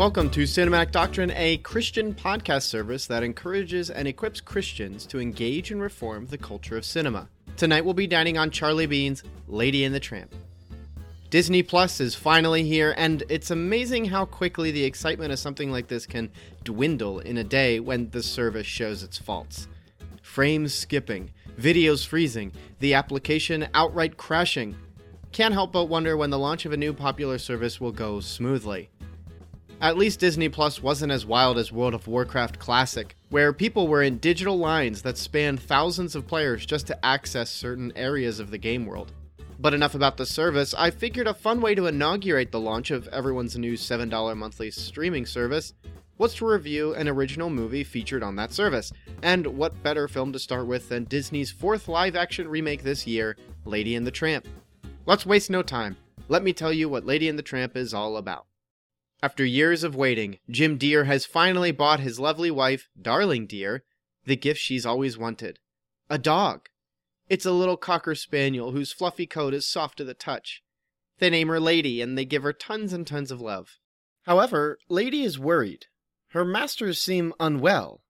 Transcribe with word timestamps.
Welcome 0.00 0.30
to 0.30 0.44
Cinematic 0.44 0.92
Doctrine, 0.92 1.30
a 1.32 1.58
Christian 1.58 2.14
podcast 2.14 2.62
service 2.62 3.06
that 3.08 3.22
encourages 3.22 3.90
and 3.90 4.08
equips 4.08 4.40
Christians 4.40 5.04
to 5.04 5.20
engage 5.20 5.70
and 5.72 5.82
reform 5.82 6.24
the 6.24 6.38
culture 6.38 6.78
of 6.78 6.86
cinema. 6.86 7.28
Tonight 7.58 7.84
we'll 7.84 7.92
be 7.92 8.06
dining 8.06 8.38
on 8.38 8.50
Charlie 8.50 8.86
Bean's 8.86 9.22
Lady 9.46 9.84
and 9.84 9.94
the 9.94 10.00
Tramp. 10.00 10.34
Disney 11.28 11.62
Plus 11.62 12.00
is 12.00 12.14
finally 12.14 12.62
here, 12.62 12.94
and 12.96 13.24
it's 13.28 13.50
amazing 13.50 14.06
how 14.06 14.24
quickly 14.24 14.70
the 14.70 14.84
excitement 14.84 15.34
of 15.34 15.38
something 15.38 15.70
like 15.70 15.88
this 15.88 16.06
can 16.06 16.30
dwindle 16.64 17.18
in 17.18 17.36
a 17.36 17.44
day 17.44 17.78
when 17.78 18.08
the 18.08 18.22
service 18.22 18.66
shows 18.66 19.02
its 19.02 19.18
faults. 19.18 19.68
Frames 20.22 20.72
skipping, 20.72 21.30
videos 21.60 22.06
freezing, 22.06 22.52
the 22.78 22.94
application 22.94 23.68
outright 23.74 24.16
crashing. 24.16 24.74
Can't 25.32 25.52
help 25.52 25.72
but 25.72 25.90
wonder 25.90 26.16
when 26.16 26.30
the 26.30 26.38
launch 26.38 26.64
of 26.64 26.72
a 26.72 26.78
new 26.78 26.94
popular 26.94 27.36
service 27.36 27.82
will 27.82 27.92
go 27.92 28.20
smoothly. 28.20 28.88
At 29.82 29.96
least 29.96 30.20
Disney 30.20 30.50
Plus 30.50 30.82
wasn't 30.82 31.10
as 31.10 31.24
wild 31.24 31.56
as 31.56 31.72
World 31.72 31.94
of 31.94 32.06
Warcraft 32.06 32.58
Classic, 32.58 33.16
where 33.30 33.50
people 33.54 33.88
were 33.88 34.02
in 34.02 34.18
digital 34.18 34.58
lines 34.58 35.00
that 35.00 35.16
spanned 35.16 35.62
thousands 35.62 36.14
of 36.14 36.26
players 36.26 36.66
just 36.66 36.86
to 36.88 37.04
access 37.06 37.48
certain 37.50 37.90
areas 37.96 38.40
of 38.40 38.50
the 38.50 38.58
game 38.58 38.84
world. 38.84 39.12
But 39.58 39.72
enough 39.72 39.94
about 39.94 40.18
the 40.18 40.26
service, 40.26 40.74
I 40.74 40.90
figured 40.90 41.26
a 41.26 41.32
fun 41.32 41.62
way 41.62 41.74
to 41.74 41.86
inaugurate 41.86 42.52
the 42.52 42.60
launch 42.60 42.90
of 42.90 43.08
everyone's 43.08 43.56
new 43.56 43.72
$7 43.72 44.36
monthly 44.36 44.70
streaming 44.70 45.24
service 45.24 45.72
was 46.18 46.34
to 46.34 46.46
review 46.46 46.92
an 46.92 47.08
original 47.08 47.48
movie 47.48 47.82
featured 47.82 48.22
on 48.22 48.36
that 48.36 48.52
service. 48.52 48.92
And 49.22 49.46
what 49.46 49.82
better 49.82 50.08
film 50.08 50.34
to 50.34 50.38
start 50.38 50.66
with 50.66 50.90
than 50.90 51.04
Disney's 51.04 51.50
fourth 51.50 51.88
live 51.88 52.16
action 52.16 52.48
remake 52.48 52.82
this 52.82 53.06
year, 53.06 53.34
Lady 53.64 53.96
and 53.96 54.06
the 54.06 54.10
Tramp? 54.10 54.46
Let's 55.06 55.24
waste 55.24 55.48
no 55.48 55.62
time. 55.62 55.96
Let 56.28 56.42
me 56.42 56.52
tell 56.52 56.72
you 56.72 56.90
what 56.90 57.06
Lady 57.06 57.30
and 57.30 57.38
the 57.38 57.42
Tramp 57.42 57.78
is 57.78 57.94
all 57.94 58.18
about. 58.18 58.44
After 59.22 59.44
years 59.44 59.84
of 59.84 59.94
waiting, 59.94 60.38
Jim 60.48 60.78
Dear 60.78 61.04
has 61.04 61.26
finally 61.26 61.72
bought 61.72 62.00
his 62.00 62.18
lovely 62.18 62.50
wife, 62.50 62.88
Darling 63.00 63.46
Dear, 63.46 63.84
the 64.24 64.34
gift 64.34 64.60
she's 64.60 64.86
always 64.86 65.18
wanted 65.18 65.58
a 66.08 66.18
dog. 66.18 66.68
It's 67.28 67.44
a 67.44 67.52
little 67.52 67.76
cocker 67.76 68.14
spaniel 68.14 68.72
whose 68.72 68.92
fluffy 68.92 69.26
coat 69.26 69.52
is 69.52 69.66
soft 69.66 69.98
to 69.98 70.04
the 70.04 70.14
touch. 70.14 70.62
They 71.18 71.28
name 71.28 71.48
her 71.48 71.60
Lady 71.60 72.00
and 72.00 72.16
they 72.16 72.24
give 72.24 72.42
her 72.42 72.54
tons 72.54 72.94
and 72.94 73.06
tons 73.06 73.30
of 73.30 73.40
love. 73.42 73.76
However, 74.22 74.78
Lady 74.88 75.22
is 75.22 75.38
worried. 75.38 75.86
Her 76.28 76.44
masters 76.44 77.00
seem 77.00 77.34
unwell. 77.38 78.02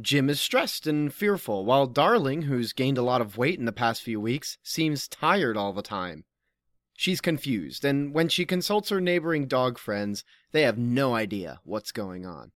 Jim 0.00 0.28
is 0.28 0.40
stressed 0.40 0.86
and 0.86 1.14
fearful, 1.14 1.64
while 1.64 1.86
Darling, 1.86 2.42
who's 2.42 2.72
gained 2.72 2.98
a 2.98 3.02
lot 3.02 3.20
of 3.20 3.38
weight 3.38 3.58
in 3.58 3.64
the 3.64 3.72
past 3.72 4.02
few 4.02 4.20
weeks, 4.20 4.58
seems 4.62 5.08
tired 5.08 5.56
all 5.56 5.72
the 5.72 5.80
time. 5.80 6.24
She's 6.96 7.20
confused, 7.20 7.84
and 7.84 8.14
when 8.14 8.28
she 8.28 8.46
consults 8.46 8.88
her 8.88 9.02
neighboring 9.02 9.46
dog 9.46 9.76
friends, 9.78 10.24
they 10.52 10.62
have 10.62 10.78
no 10.78 11.14
idea 11.14 11.60
what's 11.62 11.92
going 11.92 12.24
on. 12.24 12.52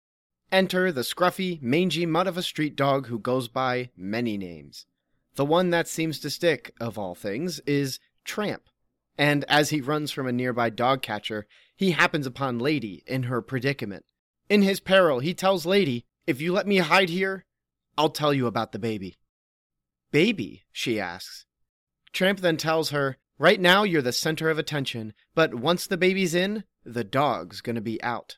Enter 0.51 0.91
the 0.91 1.01
scruffy, 1.01 1.61
mangy 1.61 2.07
mutt 2.07 2.27
of 2.27 2.37
a 2.37 2.43
street 2.43 2.75
dog 2.75 3.07
who 3.07 3.19
goes 3.19 3.47
by 3.47 3.91
many 3.95 4.37
names. 4.37 4.87
The 5.35 5.45
one 5.45 5.69
that 5.69 5.87
seems 5.87 6.19
to 6.19 6.29
stick, 6.31 6.73
of 6.81 6.97
all 6.97 7.13
things, 7.13 7.59
is 7.61 7.99
Tramp. 8.25 8.63
And 9.15 9.45
as 9.45 9.69
he 9.69 9.79
runs 9.79 10.11
from 10.11 10.27
a 10.27 10.31
nearby 10.31 10.71
dog 10.71 11.03
catcher, 11.03 11.45
he 11.75 11.91
happens 11.91 12.25
upon 12.25 12.57
Lady 12.57 13.03
in 13.05 13.23
her 13.23 13.41
predicament. 13.41 14.05
In 14.49 14.63
his 14.63 14.79
peril, 14.79 15.19
he 15.19 15.35
tells 15.35 15.67
Lady, 15.67 16.05
If 16.25 16.41
you 16.41 16.51
let 16.51 16.67
me 16.67 16.77
hide 16.77 17.09
here, 17.09 17.45
I'll 17.95 18.09
tell 18.09 18.33
you 18.33 18.47
about 18.47 18.71
the 18.71 18.79
baby. 18.79 19.17
Baby? 20.11 20.63
she 20.71 20.99
asks. 20.99 21.45
Tramp 22.11 22.39
then 22.39 22.57
tells 22.57 22.89
her, 22.89 23.17
Right 23.41 23.59
now, 23.59 23.81
you're 23.81 24.03
the 24.03 24.13
center 24.13 24.51
of 24.51 24.59
attention, 24.59 25.15
but 25.33 25.55
once 25.55 25.87
the 25.87 25.97
baby's 25.97 26.35
in, 26.35 26.63
the 26.85 27.03
dog's 27.03 27.59
gonna 27.59 27.81
be 27.81 27.99
out. 28.03 28.37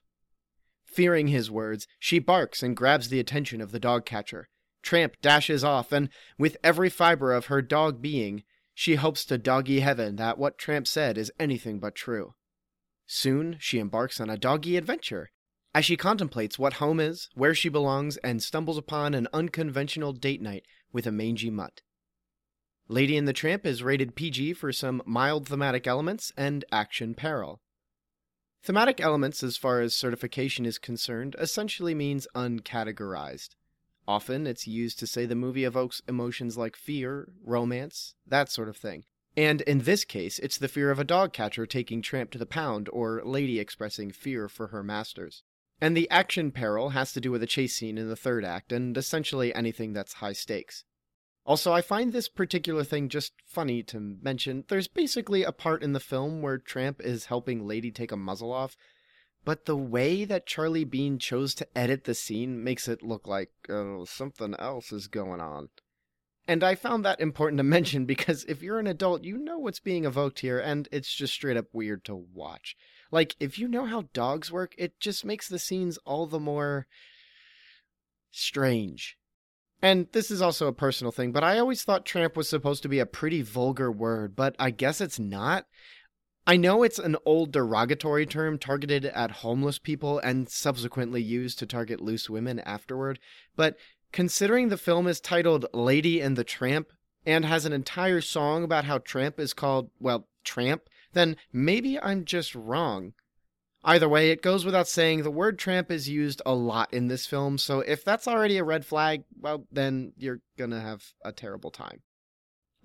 Fearing 0.85 1.27
his 1.27 1.51
words, 1.51 1.89
she 1.99 2.19
barks 2.19 2.63
and 2.63 2.73
grabs 2.73 3.09
the 3.09 3.19
attention 3.19 3.59
of 3.59 3.73
the 3.73 3.81
dog 3.81 4.05
catcher. 4.05 4.47
Tramp 4.81 5.17
dashes 5.21 5.61
off, 5.61 5.91
and 5.91 6.07
with 6.37 6.55
every 6.63 6.89
fiber 6.89 7.33
of 7.33 7.47
her 7.47 7.61
dog 7.61 8.01
being, 8.01 8.43
she 8.73 8.95
hopes 8.95 9.25
to 9.25 9.37
doggy 9.37 9.81
heaven 9.81 10.15
that 10.15 10.37
what 10.37 10.57
Tramp 10.57 10.87
said 10.87 11.17
is 11.17 11.33
anything 11.37 11.81
but 11.81 11.95
true. 11.95 12.35
Soon, 13.05 13.57
she 13.59 13.79
embarks 13.79 14.21
on 14.21 14.29
a 14.29 14.37
doggy 14.37 14.77
adventure. 14.77 15.31
As 15.75 15.83
she 15.83 15.97
contemplates 15.97 16.57
what 16.57 16.75
home 16.75 17.01
is, 17.01 17.27
where 17.33 17.53
she 17.53 17.67
belongs, 17.67 18.15
and 18.23 18.41
stumbles 18.41 18.77
upon 18.77 19.15
an 19.15 19.27
unconventional 19.33 20.13
date 20.13 20.41
night 20.41 20.63
with 20.93 21.05
a 21.05 21.11
mangy 21.11 21.49
mutt. 21.49 21.81
Lady 22.89 23.15
and 23.15 23.27
the 23.27 23.33
Tramp 23.33 23.65
is 23.65 23.81
rated 23.81 24.15
PG 24.15 24.53
for 24.53 24.73
some 24.73 25.01
mild 25.05 25.47
thematic 25.47 25.87
elements 25.87 26.33
and 26.35 26.65
action 26.71 27.13
peril. 27.13 27.61
Thematic 28.61 28.99
elements, 28.99 29.41
as 29.41 29.57
far 29.57 29.81
as 29.81 29.95
certification 29.95 30.65
is 30.65 30.77
concerned, 30.77 31.35
essentially 31.39 31.95
means 31.95 32.27
uncategorized. 32.35 33.55
Often 34.07 34.47
it's 34.47 34.67
used 34.67 34.99
to 34.99 35.07
say 35.07 35.25
the 35.25 35.35
movie 35.35 35.63
evokes 35.63 36.01
emotions 36.07 36.57
like 36.57 36.75
fear, 36.75 37.29
romance, 37.43 38.15
that 38.27 38.49
sort 38.49 38.67
of 38.67 38.75
thing. 38.75 39.05
And 39.35 39.61
in 39.61 39.79
this 39.79 40.03
case, 40.03 40.37
it's 40.39 40.57
the 40.57 40.67
fear 40.67 40.91
of 40.91 40.99
a 40.99 41.05
dog 41.05 41.33
catcher 41.33 41.65
taking 41.65 42.01
Tramp 42.01 42.31
to 42.31 42.37
the 42.37 42.45
pound 42.45 42.89
or 42.91 43.21
Lady 43.23 43.59
expressing 43.59 44.11
fear 44.11 44.47
for 44.49 44.67
her 44.67 44.83
masters. 44.83 45.43
And 45.81 45.97
the 45.97 46.09
action 46.09 46.51
peril 46.51 46.89
has 46.89 47.13
to 47.13 47.21
do 47.21 47.31
with 47.31 47.41
a 47.43 47.47
chase 47.47 47.75
scene 47.75 47.97
in 47.97 48.09
the 48.09 48.15
third 48.15 48.45
act 48.45 48.71
and 48.71 48.97
essentially 48.97 49.55
anything 49.55 49.93
that's 49.93 50.13
high 50.13 50.33
stakes. 50.33 50.83
Also, 51.45 51.73
I 51.73 51.81
find 51.81 52.13
this 52.13 52.29
particular 52.29 52.83
thing 52.85 53.09
just 53.09 53.33
funny 53.45 53.83
to 53.83 53.99
mention. 53.99 54.63
There's 54.69 54.87
basically 54.87 55.43
a 55.43 55.51
part 55.51 55.83
in 55.83 55.91
the 55.91 55.99
film 55.99 56.41
where 56.41 56.57
Tramp 56.57 57.01
is 57.01 57.25
helping 57.25 57.67
Lady 57.67 57.91
take 57.91 58.13
a 58.13 58.17
muzzle 58.17 58.53
off, 58.53 58.77
but 59.43 59.65
the 59.65 59.75
way 59.75 60.23
that 60.23 60.45
Charlie 60.45 60.85
Bean 60.85 61.19
chose 61.19 61.53
to 61.55 61.77
edit 61.77 62.05
the 62.05 62.13
scene 62.13 62.63
makes 62.63 62.87
it 62.87 63.03
look 63.03 63.27
like 63.27 63.51
oh, 63.67 64.05
something 64.05 64.55
else 64.57 64.93
is 64.93 65.07
going 65.07 65.41
on. 65.41 65.69
And 66.47 66.63
I 66.63 66.75
found 66.75 67.03
that 67.03 67.19
important 67.19 67.57
to 67.59 67.63
mention 67.77 68.05
because 68.05 68.45
if 68.45 68.61
you're 68.61 68.79
an 68.79 68.87
adult, 68.87 69.25
you 69.25 69.37
know 69.37 69.59
what's 69.59 69.81
being 69.81 70.05
evoked 70.05 70.39
here, 70.39 70.59
and 70.59 70.87
it's 70.93 71.13
just 71.13 71.33
straight 71.33 71.57
up 71.57 71.67
weird 71.73 72.05
to 72.05 72.15
watch. 72.15 72.77
Like, 73.11 73.35
if 73.39 73.59
you 73.59 73.67
know 73.67 73.85
how 73.85 74.05
dogs 74.13 74.49
work, 74.49 74.73
it 74.77 74.99
just 74.99 75.25
makes 75.25 75.49
the 75.49 75.59
scenes 75.59 75.97
all 76.05 76.25
the 76.25 76.39
more 76.39 76.87
strange. 78.31 79.17
And 79.83 80.07
this 80.13 80.31
is 80.31 80.41
also 80.41 80.67
a 80.67 80.73
personal 80.73 81.11
thing, 81.11 81.33
but 81.33 81.43
I 81.43 81.59
always 81.59 81.83
thought 81.83 82.05
tramp 82.05 82.37
was 82.37 82.47
supposed 82.47 82.83
to 82.83 82.89
be 82.89 82.99
a 82.99 83.05
pretty 83.05 83.41
vulgar 83.41 83.91
word, 83.91 84.33
but 84.33 84.55
I 84.57 84.71
guess 84.71 85.01
it's 85.01 85.19
not. 85.19 85.65
I 86.47 86.55
know 86.55 86.83
it's 86.83 86.99
an 86.99 87.17
old 87.25 87.51
derogatory 87.51 88.25
term 88.25 88.57
targeted 88.57 89.03
at 89.03 89.31
homeless 89.31 89.79
people 89.79 90.19
and 90.19 90.47
subsequently 90.47 91.21
used 91.21 91.59
to 91.59 91.65
target 91.65 91.99
loose 91.99 92.29
women 92.29 92.59
afterward, 92.61 93.19
but 93.57 93.75
considering 94.13 94.69
the 94.69 94.77
film 94.77 95.05
is 95.05 95.19
titled 95.19 95.65
Lady 95.73 96.21
and 96.21 96.37
the 96.37 96.45
Tramp 96.45 96.87
and 97.25 97.43
has 97.43 97.65
an 97.65 97.73
entire 97.73 98.21
song 98.21 98.63
about 98.63 98.85
how 98.85 98.99
Tramp 98.99 99.37
is 99.37 99.53
called, 99.53 99.89
well, 99.99 100.29
Tramp, 100.45 100.83
then 101.11 101.35
maybe 101.51 101.99
I'm 101.99 102.23
just 102.23 102.55
wrong. 102.55 103.11
Either 103.85 104.07
way, 104.07 104.31
it 104.31 104.41
goes 104.41 104.63
without 104.63 104.87
saying 104.87 105.23
the 105.23 105.31
word 105.31 105.59
tramp 105.59 105.91
is 105.91 106.07
used 106.07 106.41
a 106.45 106.53
lot 106.53 106.93
in 106.93 107.07
this 107.07 107.25
film, 107.25 107.57
so 107.57 107.81
if 107.81 108.05
that's 108.05 108.27
already 108.27 108.57
a 108.57 108.63
red 108.63 108.85
flag, 108.85 109.23
well, 109.39 109.65
then 109.71 110.13
you're 110.17 110.39
gonna 110.57 110.79
have 110.79 111.03
a 111.25 111.33
terrible 111.33 111.69
time. 111.69 112.01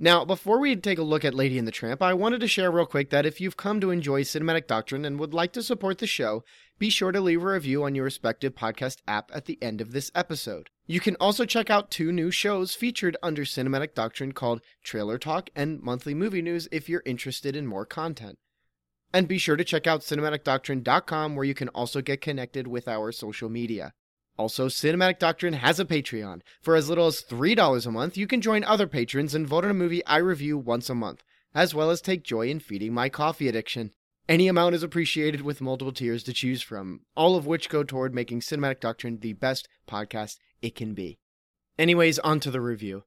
Now, 0.00 0.24
before 0.24 0.60
we 0.60 0.76
take 0.76 0.98
a 0.98 1.02
look 1.02 1.24
at 1.24 1.34
Lady 1.34 1.58
and 1.58 1.66
the 1.66 1.72
Tramp, 1.72 2.02
I 2.02 2.14
wanted 2.14 2.40
to 2.40 2.48
share 2.48 2.70
real 2.70 2.86
quick 2.86 3.10
that 3.10 3.26
if 3.26 3.40
you've 3.40 3.56
come 3.56 3.80
to 3.80 3.90
enjoy 3.90 4.22
Cinematic 4.22 4.68
Doctrine 4.68 5.04
and 5.04 5.18
would 5.18 5.34
like 5.34 5.52
to 5.54 5.62
support 5.62 5.98
the 5.98 6.06
show, 6.06 6.44
be 6.78 6.88
sure 6.88 7.10
to 7.10 7.20
leave 7.20 7.42
a 7.42 7.46
review 7.46 7.82
on 7.82 7.96
your 7.96 8.04
respective 8.04 8.54
podcast 8.54 8.98
app 9.08 9.32
at 9.34 9.46
the 9.46 9.58
end 9.60 9.80
of 9.80 9.90
this 9.90 10.12
episode. 10.14 10.70
You 10.86 11.00
can 11.00 11.16
also 11.16 11.44
check 11.44 11.68
out 11.68 11.90
two 11.90 12.12
new 12.12 12.30
shows 12.30 12.76
featured 12.76 13.16
under 13.24 13.44
Cinematic 13.44 13.94
Doctrine 13.94 14.30
called 14.30 14.62
Trailer 14.84 15.18
Talk 15.18 15.50
and 15.56 15.80
Monthly 15.80 16.14
Movie 16.14 16.42
News 16.42 16.68
if 16.70 16.88
you're 16.88 17.02
interested 17.04 17.56
in 17.56 17.66
more 17.66 17.84
content. 17.84 18.38
And 19.12 19.26
be 19.26 19.38
sure 19.38 19.56
to 19.56 19.64
check 19.64 19.86
out 19.86 20.02
cinematicdoctrine.com 20.02 21.34
where 21.34 21.44
you 21.44 21.54
can 21.54 21.68
also 21.70 22.02
get 22.02 22.20
connected 22.20 22.66
with 22.66 22.86
our 22.86 23.10
social 23.10 23.48
media. 23.48 23.92
Also, 24.36 24.68
Cinematic 24.68 25.18
Doctrine 25.18 25.54
has 25.54 25.80
a 25.80 25.84
Patreon. 25.84 26.42
For 26.62 26.76
as 26.76 26.88
little 26.88 27.08
as 27.08 27.22
$3 27.22 27.86
a 27.86 27.90
month, 27.90 28.16
you 28.16 28.26
can 28.28 28.40
join 28.40 28.62
other 28.62 28.86
patrons 28.86 29.34
and 29.34 29.48
vote 29.48 29.64
on 29.64 29.70
a 29.70 29.74
movie 29.74 30.04
I 30.06 30.18
review 30.18 30.56
once 30.56 30.88
a 30.88 30.94
month, 30.94 31.24
as 31.54 31.74
well 31.74 31.90
as 31.90 32.00
take 32.00 32.22
joy 32.22 32.48
in 32.48 32.60
feeding 32.60 32.94
my 32.94 33.08
coffee 33.08 33.48
addiction. 33.48 33.92
Any 34.28 34.46
amount 34.46 34.76
is 34.76 34.82
appreciated 34.82 35.40
with 35.40 35.60
multiple 35.60 35.92
tiers 35.92 36.22
to 36.24 36.32
choose 36.32 36.62
from, 36.62 37.00
all 37.16 37.34
of 37.34 37.46
which 37.46 37.68
go 37.70 37.82
toward 37.82 38.14
making 38.14 38.40
Cinematic 38.40 38.78
Doctrine 38.78 39.18
the 39.18 39.32
best 39.32 39.68
podcast 39.88 40.36
it 40.62 40.76
can 40.76 40.94
be. 40.94 41.18
Anyways, 41.78 42.18
on 42.20 42.38
to 42.40 42.50
the 42.50 42.60
review. 42.60 43.04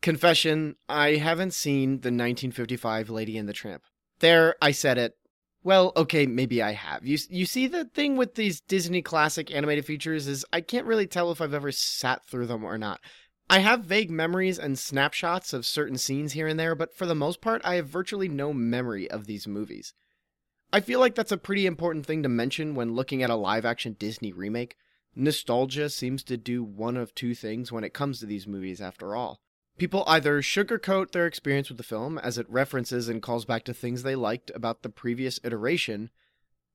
Confession 0.00 0.76
I 0.88 1.16
haven't 1.16 1.52
seen 1.52 1.90
the 2.00 2.08
1955 2.08 3.10
Lady 3.10 3.36
and 3.36 3.48
the 3.48 3.52
Tramp. 3.52 3.82
There, 4.20 4.56
I 4.62 4.70
said 4.70 4.98
it. 4.98 5.16
Well, 5.62 5.92
okay, 5.96 6.26
maybe 6.26 6.62
I 6.62 6.72
have. 6.72 7.04
You 7.04 7.18
you 7.28 7.44
see 7.44 7.66
the 7.66 7.86
thing 7.86 8.16
with 8.16 8.36
these 8.36 8.60
Disney 8.60 9.02
classic 9.02 9.50
animated 9.50 9.84
features 9.84 10.28
is 10.28 10.46
I 10.52 10.60
can't 10.60 10.86
really 10.86 11.08
tell 11.08 11.32
if 11.32 11.40
I've 11.40 11.54
ever 11.54 11.72
sat 11.72 12.24
through 12.24 12.46
them 12.46 12.64
or 12.64 12.78
not. 12.78 13.00
I 13.50 13.58
have 13.60 13.84
vague 13.84 14.10
memories 14.10 14.58
and 14.58 14.78
snapshots 14.78 15.52
of 15.52 15.66
certain 15.66 15.98
scenes 15.98 16.32
here 16.32 16.46
and 16.46 16.58
there, 16.58 16.74
but 16.74 16.94
for 16.96 17.06
the 17.06 17.14
most 17.14 17.40
part, 17.40 17.62
I 17.64 17.74
have 17.74 17.88
virtually 17.88 18.28
no 18.28 18.52
memory 18.52 19.10
of 19.10 19.26
these 19.26 19.46
movies. 19.46 19.92
I 20.72 20.80
feel 20.80 20.98
like 20.98 21.14
that's 21.14 21.32
a 21.32 21.36
pretty 21.36 21.66
important 21.66 22.06
thing 22.06 22.22
to 22.22 22.28
mention 22.28 22.74
when 22.74 22.94
looking 22.94 23.22
at 23.22 23.30
a 23.30 23.36
live 23.36 23.64
action 23.64 23.96
Disney 23.98 24.32
remake. 24.32 24.76
Nostalgia 25.14 25.88
seems 25.88 26.22
to 26.24 26.36
do 26.36 26.62
one 26.62 26.96
of 26.96 27.14
two 27.14 27.34
things 27.34 27.72
when 27.72 27.84
it 27.84 27.94
comes 27.94 28.20
to 28.20 28.26
these 28.26 28.46
movies, 28.46 28.80
after 28.80 29.16
all. 29.16 29.40
People 29.78 30.04
either 30.06 30.40
sugarcoat 30.40 31.12
their 31.12 31.26
experience 31.26 31.68
with 31.68 31.76
the 31.76 31.84
film 31.84 32.16
as 32.18 32.38
it 32.38 32.48
references 32.48 33.08
and 33.08 33.20
calls 33.20 33.44
back 33.44 33.62
to 33.64 33.74
things 33.74 34.02
they 34.02 34.16
liked 34.16 34.50
about 34.54 34.82
the 34.82 34.88
previous 34.88 35.38
iteration, 35.44 36.08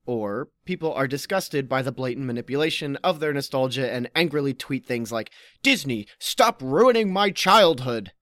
or 0.06 0.50
people 0.64 0.92
are 0.92 1.08
disgusted 1.08 1.68
by 1.68 1.82
the 1.82 1.90
blatant 1.90 2.26
manipulation 2.26 2.96
of 2.96 3.18
their 3.18 3.32
nostalgia 3.32 3.92
and 3.92 4.08
angrily 4.14 4.54
tweet 4.54 4.86
things 4.86 5.10
like, 5.10 5.30
Disney, 5.62 6.06
stop 6.20 6.62
ruining 6.62 7.12
my 7.12 7.30
childhood! 7.30 8.12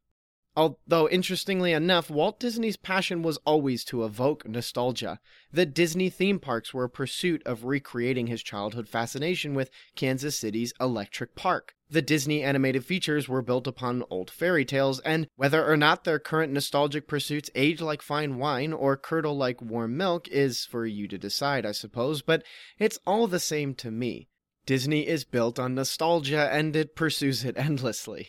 Although, 0.57 1.09
interestingly 1.09 1.73
enough, 1.73 2.11
Walt 2.11 2.41
Disney's 2.41 2.77
passion 2.77 3.23
was 3.23 3.39
always 3.47 3.85
to 3.85 4.05
evoke 4.05 4.49
nostalgia. 4.49 5.21
The 5.53 5.65
Disney 5.65 6.11
theme 6.11 6.41
parks 6.41 6.75
were 6.75 6.85
a 6.85 6.91
pursuit 6.91 7.41
of 7.47 7.65
recreating 7.65 8.27
his 8.27 8.43
childhood 8.43 8.89
fascination 8.89 9.55
with 9.55 9.71
Kansas 9.95 10.37
City's 10.37 10.73
Electric 10.81 11.37
Park. 11.37 11.77
The 11.89 12.03
Disney 12.03 12.43
animated 12.43 12.85
features 12.85 13.29
were 13.29 13.43
built 13.43 13.69
upon 13.69 14.03
old 14.11 14.29
fairy 14.29 14.65
tales, 14.65 14.99
and 15.01 15.29
whether 15.37 15.65
or 15.65 15.77
not 15.77 16.03
their 16.03 16.19
current 16.19 16.53
nostalgic 16.53 17.07
pursuits 17.07 17.51
age 17.55 17.81
like 17.81 18.03
fine 18.03 18.37
wine 18.37 18.73
or 18.73 18.97
curdle 18.97 19.37
like 19.37 19.63
warm 19.63 19.97
milk 19.97 20.27
is 20.29 20.65
for 20.65 20.85
you 20.85 21.07
to 21.07 21.17
decide, 21.17 21.65
I 21.65 21.73
suppose, 21.73 22.23
but 22.23 22.43
it's 22.77 22.99
all 23.07 23.29
the 23.29 23.39
same 23.39 23.75
to 23.77 23.93
me. 23.93 24.29
Disney 24.67 25.07
is 25.07 25.25
built 25.25 25.59
on 25.61 25.75
nostalgia 25.75 26.49
and 26.53 26.75
it 26.75 26.97
pursues 26.97 27.45
it 27.45 27.57
endlessly. 27.59 28.29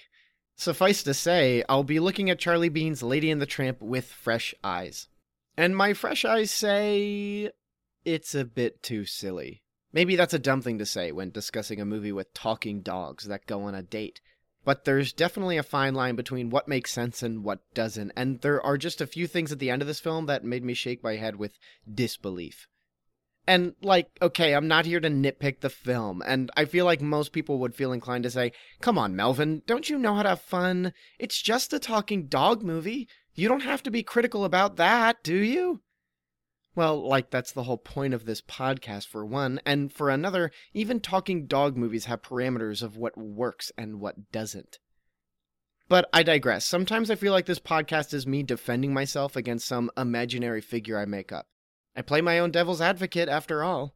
Suffice 0.56 1.03
to 1.03 1.13
say, 1.13 1.63
I'll 1.68 1.83
be 1.83 2.00
looking 2.00 2.30
at 2.30 2.39
Charlie 2.39 2.69
Bean's 2.69 3.01
Lady 3.01 3.31
and 3.31 3.42
the 3.42 3.45
Tramp 3.45 3.81
with 3.81 4.06
fresh 4.06 4.53
eyes. 4.63 5.07
And 5.57 5.75
my 5.75 5.94
fresh 5.94 6.24
eyes 6.24 6.51
say 6.51 7.51
it's 8.06 8.36
a 8.36 8.45
bit 8.45 8.81
too 8.83 9.06
silly. 9.06 9.63
Maybe 9.94 10.15
that's 10.15 10.33
a 10.33 10.39
dumb 10.39 10.62
thing 10.62 10.77
to 10.80 10.86
say 10.86 11.12
when 11.12 11.31
discussing 11.31 11.81
a 11.81 11.86
movie 11.86 12.12
with 12.12 12.33
talking 12.33 12.81
dogs 12.81 13.25
that 13.25 13.45
go 13.45 13.63
on 13.63 13.75
a 13.75 13.83
date. 13.83 14.21
But 14.63 14.86
there's 14.86 15.12
definitely 15.12 15.57
a 15.57 15.63
fine 15.63 15.95
line 15.95 16.15
between 16.15 16.50
what 16.50 16.68
makes 16.68 16.92
sense 16.92 17.24
and 17.24 17.44
what 17.44 17.62
doesn't, 17.74 18.12
and 18.15 18.42
there 18.42 18.62
are 18.62 18.77
just 18.77 19.01
a 19.01 19.07
few 19.07 19.25
things 19.25 19.51
at 19.51 19.57
the 19.57 19.71
end 19.71 19.81
of 19.81 19.88
this 19.88 20.00
film 20.00 20.27
that 20.27 20.44
made 20.44 20.63
me 20.63 20.75
shake 20.75 21.03
my 21.03 21.15
head 21.15 21.36
with 21.36 21.57
disbelief. 21.92 22.68
And, 23.48 23.74
like, 23.82 24.10
okay, 24.22 24.54
I'm 24.54 24.68
not 24.68 24.86
here 24.86 25.00
to 25.00 25.10
nitpick 25.10 25.62
the 25.62 25.70
film, 25.70 26.22
and 26.26 26.52
I 26.56 26.66
feel 26.66 26.86
like 26.86 27.02
most 27.02 27.32
people 27.32 27.58
would 27.60 27.76
feel 27.76 27.92
inclined 27.92 28.24
to 28.24 28.30
say, 28.32 28.52
Come 28.82 28.98
on, 29.00 29.16
Melvin, 29.16 29.64
don't 29.66 29.90
you 29.90 29.98
know 29.98 30.14
how 30.14 30.24
to 30.24 30.30
have 30.30 30.42
fun? 30.42 30.94
It's 31.18 31.42
just 31.42 31.74
a 31.74 31.80
talking 31.80 32.28
dog 32.28 32.62
movie. 32.62 33.08
You 33.34 33.48
don't 33.48 33.62
have 33.64 33.82
to 33.84 33.92
be 33.92 34.04
critical 34.04 34.46
about 34.46 34.76
that, 34.76 35.24
do 35.24 35.36
you? 35.36 35.82
Well, 36.76 37.06
like, 37.06 37.32
that's 37.32 37.52
the 37.52 37.64
whole 37.64 37.78
point 37.78 38.14
of 38.14 38.26
this 38.26 38.42
podcast, 38.42 39.08
for 39.08 39.26
one, 39.26 39.60
and 39.66 39.92
for 39.92 40.10
another, 40.10 40.52
even 40.74 41.00
talking 41.00 41.48
dog 41.48 41.76
movies 41.76 42.06
have 42.06 42.22
parameters 42.22 42.82
of 42.84 42.96
what 42.96 43.18
works 43.18 43.72
and 43.78 44.00
what 44.00 44.32
doesn't. 44.32 44.80
But 45.90 46.10
I 46.14 46.24
digress. 46.24 46.64
Sometimes 46.64 47.12
I 47.12 47.16
feel 47.16 47.34
like 47.34 47.48
this 47.48 47.60
podcast 47.60 48.14
is 48.14 48.26
me 48.26 48.44
defending 48.44 48.94
myself 48.94 49.36
against 49.36 49.68
some 49.68 49.92
imaginary 49.98 50.62
figure 50.62 50.98
I 50.98 51.04
make 51.04 51.34
up. 51.34 51.48
I 51.96 52.02
play 52.02 52.22
my 52.22 52.40
own 52.40 52.52
devil's 52.52 52.82
advocate 52.82 53.30
after 53.30 53.64
all. 53.64 53.96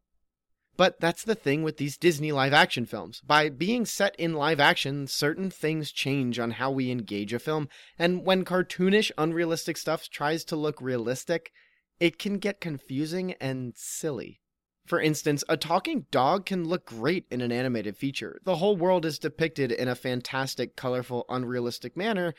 But 0.77 0.99
that's 0.99 1.23
the 1.23 1.35
thing 1.35 1.63
with 1.63 1.77
these 1.77 1.97
Disney 1.97 2.33
live 2.33 2.51
action 2.51 2.85
films. 2.85 3.21
By 3.21 3.49
being 3.49 3.85
set 3.85 4.13
in 4.17 4.33
live 4.33 4.59
action, 4.59 5.07
certain 5.07 5.49
things 5.49 5.91
change 5.91 6.37
on 6.37 6.51
how 6.51 6.69
we 6.71 6.91
engage 6.91 7.31
a 7.31 7.39
film, 7.39 7.69
and 7.97 8.25
when 8.25 8.43
cartoonish, 8.43 9.11
unrealistic 9.17 9.77
stuff 9.77 10.09
tries 10.09 10.43
to 10.45 10.57
look 10.57 10.81
realistic, 10.81 11.51
it 11.99 12.19
can 12.19 12.39
get 12.39 12.59
confusing 12.59 13.33
and 13.39 13.73
silly. 13.77 14.41
For 14.85 14.99
instance, 14.99 15.43
a 15.47 15.55
talking 15.55 16.05
dog 16.11 16.45
can 16.45 16.65
look 16.65 16.85
great 16.85 17.25
in 17.31 17.41
an 17.41 17.51
animated 17.51 17.97
feature. 17.97 18.39
The 18.43 18.57
whole 18.57 18.75
world 18.75 19.05
is 19.05 19.17
depicted 19.17 19.71
in 19.71 19.87
a 19.87 19.95
fantastic, 19.95 20.75
colorful, 20.75 21.25
unrealistic 21.29 21.95
manner, 21.95 22.35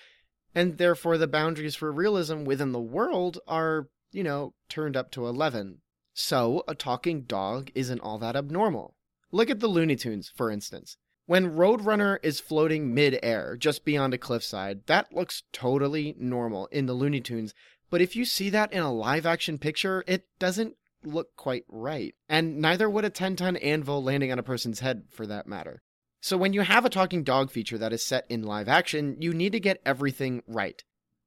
and 0.55 0.79
therefore 0.79 1.19
the 1.19 1.27
boundaries 1.27 1.75
for 1.75 1.91
realism 1.91 2.45
within 2.45 2.73
the 2.73 2.81
world 2.81 3.39
are 3.49 3.89
you 4.17 4.25
know, 4.25 4.55
turned 4.71 4.97
up 4.97 5.11
to 5.11 5.27
11. 5.27 5.83
So, 6.15 6.65
a 6.67 6.75
talking 6.75 7.23
dog 7.23 7.71
isn't 7.75 8.01
all 8.01 8.19
that 8.19 8.35
abnormal. 8.35 8.97
Look 9.31 9.51
at 9.51 9.61
the 9.61 9.69
Looney 9.69 9.97
Tunes, 9.97 10.33
for 10.35 10.51
instance. 10.51 10.97
When 11.27 11.57
Roadrunner 11.57 12.19
is 12.23 12.41
floating 12.41 12.95
mid-air 12.95 13.57
just 13.59 13.85
beyond 13.85 14.15
a 14.15 14.19
cliffside, 14.19 14.87
that 14.87 15.13
looks 15.13 15.43
totally 15.53 16.15
normal 16.19 16.67
in 16.67 16.87
the 16.87 16.95
Looney 16.95 17.21
Tunes, 17.21 17.53
but 17.91 18.01
if 18.01 18.17
you 18.17 18.25
see 18.25 18.49
that 18.51 18.73
in 18.73 18.81
a 18.81 18.93
live-action 18.93 19.59
picture, 19.59 20.03
it 20.07 20.25
doesn't 20.39 20.77
look 21.05 21.37
quite 21.37 21.65
right. 21.69 22.15
And 22.29 22.57
neither 22.59 22.89
would 22.89 23.05
a 23.05 23.11
10-ton 23.11 23.57
anvil 23.57 24.03
landing 24.03 24.33
on 24.33 24.39
a 24.39 24.43
person's 24.43 24.81
head, 24.81 25.03
for 25.11 25.27
that 25.27 25.47
matter. 25.47 25.83
So 26.23 26.39
when 26.39 26.55
you 26.55 26.63
have 26.63 26.85
a 26.85 26.91
talking 26.91 27.23
dog 27.23 27.51
feature 27.51 27.77
that 27.79 27.93
is 27.93 28.03
set 28.03 28.25
in 28.31 28.43
live 28.43 28.69
action, 28.69 29.17
you 29.21 29.35
need 29.35 29.53
to 29.53 29.61
get 29.61 29.83
everything 29.85 30.43
right. 30.47 30.83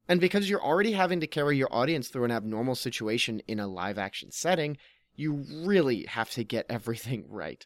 And 0.10 0.20
because 0.20 0.50
you're 0.50 0.64
already 0.64 0.94
having 0.94 1.20
to 1.20 1.28
carry 1.28 1.56
your 1.56 1.72
audience 1.72 2.08
through 2.10 2.26
an 2.26 2.32
abnormal 2.32 2.74
situation 2.74 3.42
in 3.48 3.60
a 3.60 3.68
live 3.68 4.00
action 4.00 4.32
setting, 4.32 4.78
you 5.16 5.46
really 5.52 6.06
have 6.06 6.32
to 6.32 6.44
get 6.44 6.66
everything 6.70 7.26
right. 7.30 7.66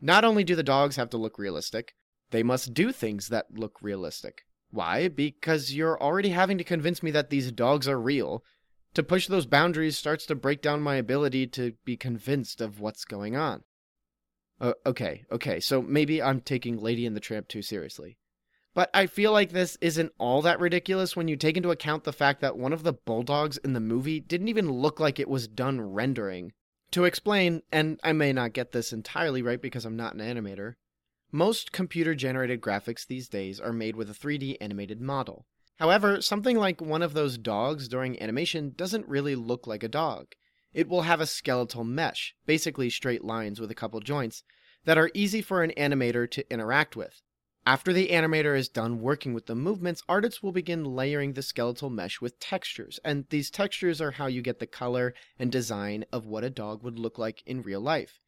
Not 0.00 0.24
only 0.24 0.44
do 0.44 0.54
the 0.54 0.62
dogs 0.62 0.96
have 0.96 1.10
to 1.10 1.18
look 1.18 1.36
realistic, 1.36 1.94
they 2.30 2.44
must 2.44 2.72
do 2.72 2.92
things 2.92 3.28
that 3.28 3.46
look 3.52 3.82
realistic. 3.82 4.42
Why? 4.70 5.08
Because 5.08 5.74
you're 5.74 6.00
already 6.00 6.28
having 6.28 6.58
to 6.58 6.64
convince 6.64 7.02
me 7.02 7.10
that 7.10 7.28
these 7.28 7.50
dogs 7.50 7.88
are 7.88 8.00
real. 8.00 8.44
To 8.94 9.02
push 9.02 9.26
those 9.26 9.46
boundaries 9.46 9.98
starts 9.98 10.26
to 10.26 10.36
break 10.36 10.62
down 10.62 10.80
my 10.80 10.94
ability 10.94 11.48
to 11.48 11.74
be 11.84 11.96
convinced 11.96 12.60
of 12.60 12.78
what's 12.78 13.04
going 13.04 13.34
on. 13.34 13.64
Uh, 14.60 14.74
okay, 14.86 15.24
okay, 15.32 15.58
so 15.58 15.82
maybe 15.82 16.22
I'm 16.22 16.40
taking 16.40 16.78
Lady 16.78 17.04
and 17.04 17.16
the 17.16 17.20
Tramp 17.20 17.48
too 17.48 17.62
seriously. 17.62 18.18
But 18.72 18.90
I 18.94 19.06
feel 19.06 19.32
like 19.32 19.50
this 19.50 19.76
isn't 19.80 20.12
all 20.18 20.42
that 20.42 20.60
ridiculous 20.60 21.16
when 21.16 21.26
you 21.26 21.36
take 21.36 21.56
into 21.56 21.70
account 21.70 22.04
the 22.04 22.12
fact 22.12 22.40
that 22.40 22.56
one 22.56 22.72
of 22.72 22.84
the 22.84 22.92
bulldogs 22.92 23.56
in 23.58 23.72
the 23.72 23.80
movie 23.80 24.20
didn't 24.20 24.48
even 24.48 24.70
look 24.70 25.00
like 25.00 25.18
it 25.18 25.28
was 25.28 25.48
done 25.48 25.80
rendering. 25.80 26.52
To 26.92 27.04
explain, 27.04 27.62
and 27.72 27.98
I 28.04 28.12
may 28.12 28.32
not 28.32 28.52
get 28.52 28.72
this 28.72 28.92
entirely 28.92 29.42
right 29.42 29.60
because 29.60 29.84
I'm 29.84 29.96
not 29.96 30.14
an 30.14 30.20
animator, 30.20 30.74
most 31.32 31.70
computer 31.70 32.14
generated 32.14 32.60
graphics 32.60 33.06
these 33.06 33.28
days 33.28 33.60
are 33.60 33.72
made 33.72 33.94
with 33.94 34.10
a 34.10 34.14
3D 34.14 34.56
animated 34.60 35.00
model. 35.00 35.46
However, 35.78 36.20
something 36.20 36.56
like 36.56 36.80
one 36.80 37.02
of 37.02 37.14
those 37.14 37.38
dogs 37.38 37.88
during 37.88 38.20
animation 38.20 38.72
doesn't 38.76 39.08
really 39.08 39.36
look 39.36 39.66
like 39.66 39.82
a 39.82 39.88
dog. 39.88 40.26
It 40.72 40.88
will 40.88 41.02
have 41.02 41.20
a 41.20 41.26
skeletal 41.26 41.84
mesh, 41.84 42.34
basically 42.46 42.90
straight 42.90 43.24
lines 43.24 43.60
with 43.60 43.70
a 43.70 43.76
couple 43.76 44.00
joints, 44.00 44.42
that 44.84 44.98
are 44.98 45.10
easy 45.14 45.40
for 45.40 45.62
an 45.62 45.72
animator 45.76 46.30
to 46.30 46.52
interact 46.52 46.96
with. 46.96 47.22
After 47.70 47.92
the 47.92 48.08
animator 48.08 48.58
is 48.58 48.68
done 48.68 48.98
working 48.98 49.32
with 49.32 49.46
the 49.46 49.54
movements, 49.54 50.02
artists 50.08 50.42
will 50.42 50.50
begin 50.50 50.82
layering 50.82 51.34
the 51.34 51.40
skeletal 51.40 51.88
mesh 51.88 52.20
with 52.20 52.40
textures, 52.40 52.98
and 53.04 53.26
these 53.30 53.48
textures 53.48 54.00
are 54.00 54.10
how 54.10 54.26
you 54.26 54.42
get 54.42 54.58
the 54.58 54.66
color 54.66 55.14
and 55.38 55.52
design 55.52 56.04
of 56.10 56.26
what 56.26 56.42
a 56.42 56.50
dog 56.50 56.82
would 56.82 56.98
look 56.98 57.16
like 57.16 57.44
in 57.46 57.62
real 57.62 57.80
life. 57.80 58.18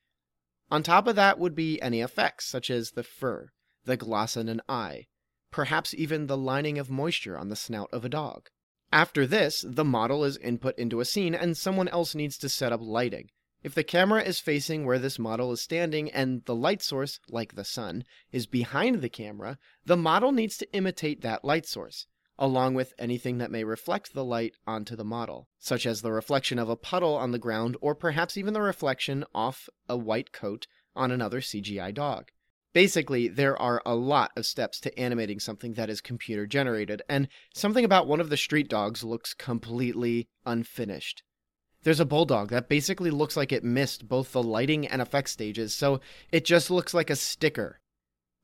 On 0.70 0.84
top 0.84 1.08
of 1.08 1.16
that 1.16 1.40
would 1.40 1.56
be 1.56 1.82
any 1.82 2.00
effects, 2.00 2.46
such 2.46 2.70
as 2.70 2.92
the 2.92 3.02
fur, 3.02 3.50
the 3.84 3.96
gloss 3.96 4.36
in 4.36 4.48
an 4.48 4.62
eye, 4.68 5.06
perhaps 5.50 5.92
even 5.92 6.28
the 6.28 6.38
lining 6.38 6.78
of 6.78 6.88
moisture 6.88 7.36
on 7.36 7.48
the 7.48 7.56
snout 7.56 7.88
of 7.92 8.04
a 8.04 8.08
dog. 8.08 8.48
After 8.92 9.26
this, 9.26 9.64
the 9.66 9.84
model 9.84 10.22
is 10.22 10.36
input 10.36 10.78
into 10.78 11.00
a 11.00 11.04
scene 11.04 11.34
and 11.34 11.56
someone 11.56 11.88
else 11.88 12.14
needs 12.14 12.38
to 12.38 12.48
set 12.48 12.72
up 12.72 12.80
lighting. 12.80 13.30
If 13.62 13.74
the 13.74 13.84
camera 13.84 14.22
is 14.22 14.40
facing 14.40 14.84
where 14.84 14.98
this 14.98 15.20
model 15.20 15.52
is 15.52 15.60
standing 15.60 16.10
and 16.10 16.44
the 16.46 16.54
light 16.54 16.82
source, 16.82 17.20
like 17.28 17.54
the 17.54 17.64
sun, 17.64 18.04
is 18.32 18.46
behind 18.46 19.00
the 19.00 19.08
camera, 19.08 19.56
the 19.84 19.96
model 19.96 20.32
needs 20.32 20.56
to 20.58 20.72
imitate 20.74 21.20
that 21.20 21.44
light 21.44 21.64
source, 21.64 22.06
along 22.36 22.74
with 22.74 22.92
anything 22.98 23.38
that 23.38 23.52
may 23.52 23.62
reflect 23.62 24.14
the 24.14 24.24
light 24.24 24.56
onto 24.66 24.96
the 24.96 25.04
model, 25.04 25.48
such 25.60 25.86
as 25.86 26.02
the 26.02 26.10
reflection 26.10 26.58
of 26.58 26.68
a 26.68 26.74
puddle 26.74 27.14
on 27.14 27.30
the 27.30 27.38
ground 27.38 27.76
or 27.80 27.94
perhaps 27.94 28.36
even 28.36 28.52
the 28.52 28.60
reflection 28.60 29.24
off 29.32 29.68
a 29.88 29.96
white 29.96 30.32
coat 30.32 30.66
on 30.96 31.12
another 31.12 31.40
CGI 31.40 31.94
dog. 31.94 32.32
Basically, 32.72 33.28
there 33.28 33.56
are 33.62 33.80
a 33.86 33.94
lot 33.94 34.32
of 34.34 34.44
steps 34.44 34.80
to 34.80 34.98
animating 34.98 35.38
something 35.38 35.74
that 35.74 35.88
is 35.88 36.00
computer 36.00 36.46
generated, 36.46 37.02
and 37.08 37.28
something 37.54 37.84
about 37.84 38.08
one 38.08 38.20
of 38.20 38.28
the 38.28 38.36
street 38.36 38.68
dogs 38.68 39.04
looks 39.04 39.34
completely 39.34 40.28
unfinished. 40.44 41.22
There's 41.82 42.00
a 42.00 42.04
bulldog 42.04 42.50
that 42.50 42.68
basically 42.68 43.10
looks 43.10 43.36
like 43.36 43.52
it 43.52 43.64
missed 43.64 44.08
both 44.08 44.32
the 44.32 44.42
lighting 44.42 44.86
and 44.86 45.02
effect 45.02 45.30
stages, 45.30 45.74
so 45.74 46.00
it 46.30 46.44
just 46.44 46.70
looks 46.70 46.94
like 46.94 47.10
a 47.10 47.16
sticker. 47.16 47.80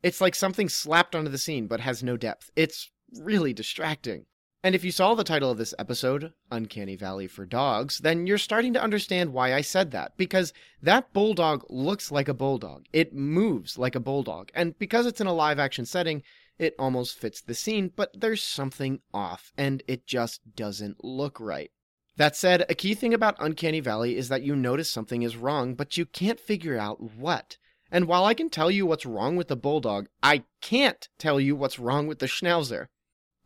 It's 0.02 0.20
like 0.20 0.34
something 0.34 0.68
slapped 0.68 1.14
onto 1.14 1.30
the 1.30 1.38
scene 1.38 1.66
but 1.66 1.80
has 1.80 2.02
no 2.02 2.16
depth. 2.16 2.50
It's 2.56 2.90
really 3.20 3.52
distracting. 3.52 4.26
And 4.64 4.74
if 4.74 4.84
you 4.84 4.90
saw 4.90 5.14
the 5.14 5.22
title 5.22 5.52
of 5.52 5.58
this 5.58 5.74
episode, 5.78 6.32
Uncanny 6.50 6.96
Valley 6.96 7.28
for 7.28 7.46
Dogs, 7.46 7.98
then 7.98 8.26
you're 8.26 8.38
starting 8.38 8.72
to 8.72 8.82
understand 8.82 9.32
why 9.32 9.54
I 9.54 9.60
said 9.60 9.92
that. 9.92 10.16
Because 10.16 10.52
that 10.82 11.12
bulldog 11.12 11.64
looks 11.68 12.10
like 12.10 12.28
a 12.28 12.34
bulldog. 12.34 12.86
It 12.92 13.14
moves 13.14 13.78
like 13.78 13.94
a 13.94 14.00
bulldog. 14.00 14.50
And 14.54 14.76
because 14.78 15.06
it's 15.06 15.20
in 15.20 15.28
a 15.28 15.32
live 15.32 15.60
action 15.60 15.86
setting, 15.86 16.24
it 16.58 16.74
almost 16.76 17.16
fits 17.16 17.40
the 17.40 17.54
scene, 17.54 17.92
but 17.94 18.10
there's 18.20 18.42
something 18.42 19.00
off, 19.14 19.52
and 19.56 19.80
it 19.86 20.08
just 20.08 20.40
doesn't 20.56 21.04
look 21.04 21.38
right. 21.38 21.70
That 22.18 22.34
said, 22.34 22.66
a 22.68 22.74
key 22.74 22.94
thing 22.94 23.14
about 23.14 23.36
Uncanny 23.38 23.78
Valley 23.78 24.16
is 24.16 24.28
that 24.28 24.42
you 24.42 24.56
notice 24.56 24.90
something 24.90 25.22
is 25.22 25.36
wrong, 25.36 25.74
but 25.74 25.96
you 25.96 26.04
can't 26.04 26.40
figure 26.40 26.76
out 26.76 27.00
what. 27.00 27.58
And 27.92 28.08
while 28.08 28.24
I 28.24 28.34
can 28.34 28.50
tell 28.50 28.72
you 28.72 28.86
what's 28.86 29.06
wrong 29.06 29.36
with 29.36 29.46
the 29.46 29.56
bulldog, 29.56 30.08
I 30.20 30.42
can't 30.60 31.08
tell 31.16 31.38
you 31.38 31.54
what's 31.54 31.78
wrong 31.78 32.08
with 32.08 32.18
the 32.18 32.26
schnauzer. 32.26 32.86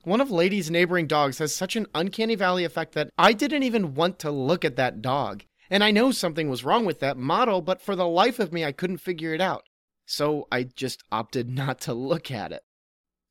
One 0.05 0.23
of 0.23 0.31
Lady's 0.31 0.71
neighboring 0.71 1.07
dogs 1.07 1.37
has 1.37 1.55
such 1.55 1.76
an 1.76 1.87
uncanny 1.95 2.35
valley 2.35 2.64
effect 2.64 2.95
that 2.95 3.11
I 3.19 3.35
didn't 3.35 3.62
even 3.62 3.95
want 3.95 4.19
to 4.21 4.31
look 4.31 4.64
at 4.64 4.76
that 4.76 5.02
dog. 5.02 5.45
And 5.69 5.85
I 5.85 5.91
know 5.91 6.11
something 6.11 6.49
was 6.49 6.64
wrong 6.64 6.87
with 6.87 6.99
that 7.00 7.19
model, 7.19 7.61
but 7.61 7.83
for 7.83 7.95
the 7.95 8.09
life 8.09 8.38
of 8.38 8.55
me, 8.55 8.64
I 8.64 8.73
couldn't 8.73 8.99
figure 8.99 9.35
it 9.35 9.43
out. 9.43 9.64
So 10.07 10.49
I 10.50 10.62
just 10.62 11.05
opted 11.12 11.47
not 11.55 11.79
to 11.83 11.93
look 11.93 12.31
at 12.31 12.52
it. 12.52 12.62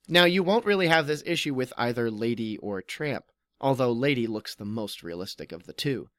Now, 0.07 0.25
you 0.25 0.43
won't 0.43 0.65
really 0.65 0.87
have 0.87 1.07
this 1.07 1.23
issue 1.25 1.55
with 1.55 1.73
either 1.79 2.11
Lady 2.11 2.59
or 2.59 2.83
Tramp, 2.83 3.25
although 3.61 3.91
Lady 3.91 4.27
looks 4.27 4.53
the 4.53 4.65
most 4.65 5.03
realistic 5.03 5.53
of 5.53 5.65
the 5.65 5.73
two. 5.73 6.09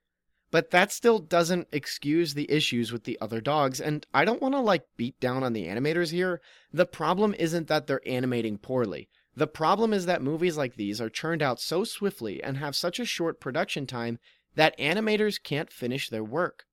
But 0.51 0.71
that 0.71 0.93
still 0.93 1.19
doesn't 1.19 1.69
excuse 1.73 2.35
the 2.35 2.51
issues 2.51 2.93
with 2.93 3.05
the 3.05 3.19
other 3.21 3.41
dogs, 3.41 3.81
and 3.81 4.07
I 4.15 4.25
don't 4.25 4.41
want 4.41 4.55
to 4.55 4.61
like 4.61 4.85
beat 4.97 5.19
down 5.19 5.43
on 5.43 5.53
the 5.53 5.67
animators 5.67 6.11
here. 6.11 6.41
The 6.73 6.87
problem 6.87 7.35
isn't 7.39 7.69
that 7.69 7.87
they're 7.87 8.07
animating 8.07 8.59
poorly. 8.59 9.09
The 9.35 9.47
problem 9.47 9.93
is 9.93 10.05
that 10.07 10.23
movies 10.23 10.59
like 10.59 10.75
these 10.75 11.01
are 11.01 11.09
churned 11.09 11.43
out 11.43 11.59
so 11.59 11.85
swiftly 11.85 12.43
and 12.43 12.59
have 12.59 12.77
such 12.77 13.01
a 13.01 13.07
short 13.07 13.41
production 13.41 13.87
time 13.87 14.19
that 14.55 14.79
animators 14.79 15.43
can't 15.43 15.73
finish 15.73 16.11
their 16.11 16.25
work. 16.25 16.65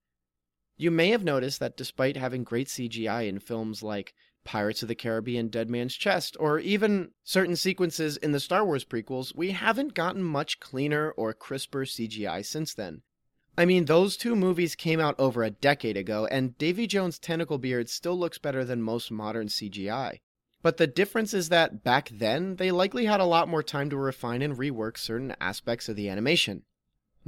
You 0.75 0.91
may 0.91 1.09
have 1.09 1.23
noticed 1.23 1.59
that 1.61 1.77
despite 1.77 2.17
having 2.17 2.43
great 2.43 2.67
CGI 2.67 3.27
in 3.27 3.39
films 3.39 3.81
like 3.81 4.13
Pirates 4.43 4.81
of 4.81 4.87
the 4.87 4.95
Caribbean 4.95 5.49
Dead 5.49 5.69
Man's 5.69 5.95
Chest, 5.95 6.35
or 6.39 6.59
even 6.59 7.11
certain 7.23 7.55
sequences 7.55 8.17
in 8.17 8.31
the 8.31 8.39
Star 8.39 8.65
Wars 8.65 8.85
prequels, 8.85 9.35
we 9.35 9.51
haven't 9.51 9.93
gotten 9.93 10.23
much 10.23 10.59
cleaner 10.59 11.11
or 11.11 11.33
crisper 11.33 11.85
CGI 11.85 12.45
since 12.45 12.73
then. 12.73 13.01
I 13.57 13.65
mean, 13.65 13.85
those 13.85 14.15
two 14.15 14.35
movies 14.35 14.75
came 14.75 14.99
out 14.99 15.19
over 15.19 15.43
a 15.43 15.51
decade 15.51 15.97
ago, 15.97 16.25
and 16.27 16.57
Davy 16.57 16.87
Jones' 16.87 17.19
tentacle 17.19 17.57
beard 17.57 17.89
still 17.89 18.17
looks 18.17 18.37
better 18.37 18.63
than 18.63 18.81
most 18.81 19.11
modern 19.11 19.47
CGI. 19.47 20.19
But 20.61 20.77
the 20.77 20.87
difference 20.87 21.33
is 21.33 21.49
that 21.49 21.83
back 21.83 22.09
then, 22.09 22.55
they 22.55 22.71
likely 22.71 23.05
had 23.05 23.19
a 23.19 23.25
lot 23.25 23.47
more 23.47 23.63
time 23.63 23.89
to 23.89 23.97
refine 23.97 24.41
and 24.41 24.57
rework 24.57 24.97
certain 24.97 25.35
aspects 25.39 25.89
of 25.89 25.95
the 25.95 26.09
animation. 26.09 26.63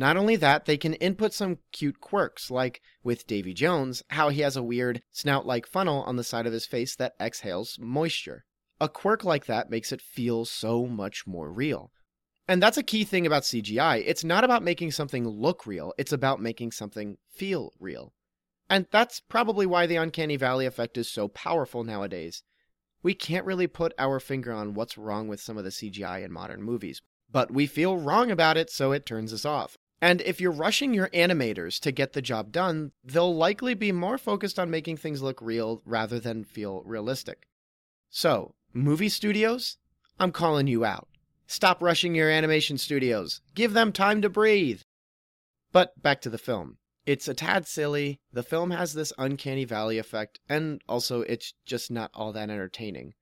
Not 0.01 0.17
only 0.17 0.35
that, 0.37 0.65
they 0.65 0.77
can 0.77 0.95
input 0.95 1.31
some 1.31 1.59
cute 1.71 2.01
quirks, 2.01 2.49
like 2.49 2.81
with 3.03 3.27
Davy 3.27 3.53
Jones, 3.53 4.01
how 4.09 4.29
he 4.29 4.41
has 4.41 4.57
a 4.57 4.63
weird 4.63 5.03
snout 5.11 5.45
like 5.45 5.67
funnel 5.67 6.01
on 6.07 6.15
the 6.15 6.23
side 6.23 6.47
of 6.47 6.53
his 6.53 6.65
face 6.65 6.95
that 6.95 7.13
exhales 7.21 7.77
moisture. 7.79 8.43
A 8.79 8.89
quirk 8.89 9.23
like 9.23 9.45
that 9.45 9.69
makes 9.69 9.91
it 9.91 10.01
feel 10.01 10.43
so 10.43 10.87
much 10.87 11.27
more 11.27 11.53
real. 11.53 11.91
And 12.47 12.63
that's 12.63 12.79
a 12.79 12.83
key 12.83 13.03
thing 13.03 13.27
about 13.27 13.43
CGI. 13.43 14.03
It's 14.03 14.23
not 14.23 14.43
about 14.43 14.63
making 14.63 14.89
something 14.89 15.27
look 15.27 15.67
real, 15.67 15.93
it's 15.99 16.11
about 16.11 16.41
making 16.41 16.71
something 16.71 17.17
feel 17.29 17.71
real. 17.79 18.11
And 18.71 18.87
that's 18.89 19.19
probably 19.19 19.67
why 19.67 19.85
the 19.85 19.97
Uncanny 19.97 20.35
Valley 20.35 20.65
effect 20.65 20.97
is 20.97 21.11
so 21.11 21.27
powerful 21.27 21.83
nowadays 21.83 22.41
we 23.03 23.13
can't 23.13 23.45
really 23.45 23.67
put 23.67 23.93
our 23.97 24.19
finger 24.19 24.51
on 24.51 24.73
what's 24.73 24.97
wrong 24.97 25.27
with 25.27 25.41
some 25.41 25.57
of 25.57 25.63
the 25.63 25.69
CGI 25.69 26.23
in 26.23 26.31
modern 26.31 26.61
movies, 26.61 27.01
but 27.31 27.51
we 27.51 27.65
feel 27.65 27.97
wrong 27.97 28.29
about 28.29 28.57
it, 28.57 28.69
so 28.69 28.91
it 28.91 29.05
turns 29.05 29.33
us 29.33 29.45
off. 29.45 29.77
And 30.01 30.21
if 30.21 30.41
you're 30.41 30.51
rushing 30.51 30.95
your 30.95 31.09
animators 31.09 31.79
to 31.81 31.91
get 31.91 32.13
the 32.13 32.23
job 32.23 32.51
done, 32.51 32.91
they'll 33.03 33.35
likely 33.35 33.75
be 33.75 33.91
more 33.91 34.17
focused 34.17 34.57
on 34.57 34.71
making 34.71 34.97
things 34.97 35.21
look 35.21 35.39
real 35.41 35.83
rather 35.85 36.19
than 36.19 36.43
feel 36.43 36.81
realistic. 36.85 37.47
So, 38.09 38.55
movie 38.73 39.09
studios, 39.09 39.77
I'm 40.19 40.31
calling 40.31 40.65
you 40.65 40.83
out. 40.83 41.07
Stop 41.45 41.83
rushing 41.83 42.15
your 42.15 42.29
animation 42.29 42.77
studios. 42.77 43.41
Give 43.53 43.73
them 43.73 43.91
time 43.91 44.21
to 44.23 44.29
breathe. 44.29 44.81
But 45.71 46.01
back 46.01 46.21
to 46.21 46.29
the 46.29 46.37
film. 46.37 46.77
It's 47.05 47.27
a 47.27 47.33
tad 47.33 47.67
silly. 47.67 48.19
The 48.31 48.43
film 48.43 48.71
has 48.71 48.93
this 48.93 49.13
uncanny 49.17 49.65
valley 49.65 49.97
effect, 49.97 50.39
and 50.47 50.81
also 50.87 51.21
it's 51.21 51.53
just 51.65 51.91
not 51.91 52.11
all 52.13 52.31
that 52.33 52.49
entertaining. 52.49 53.13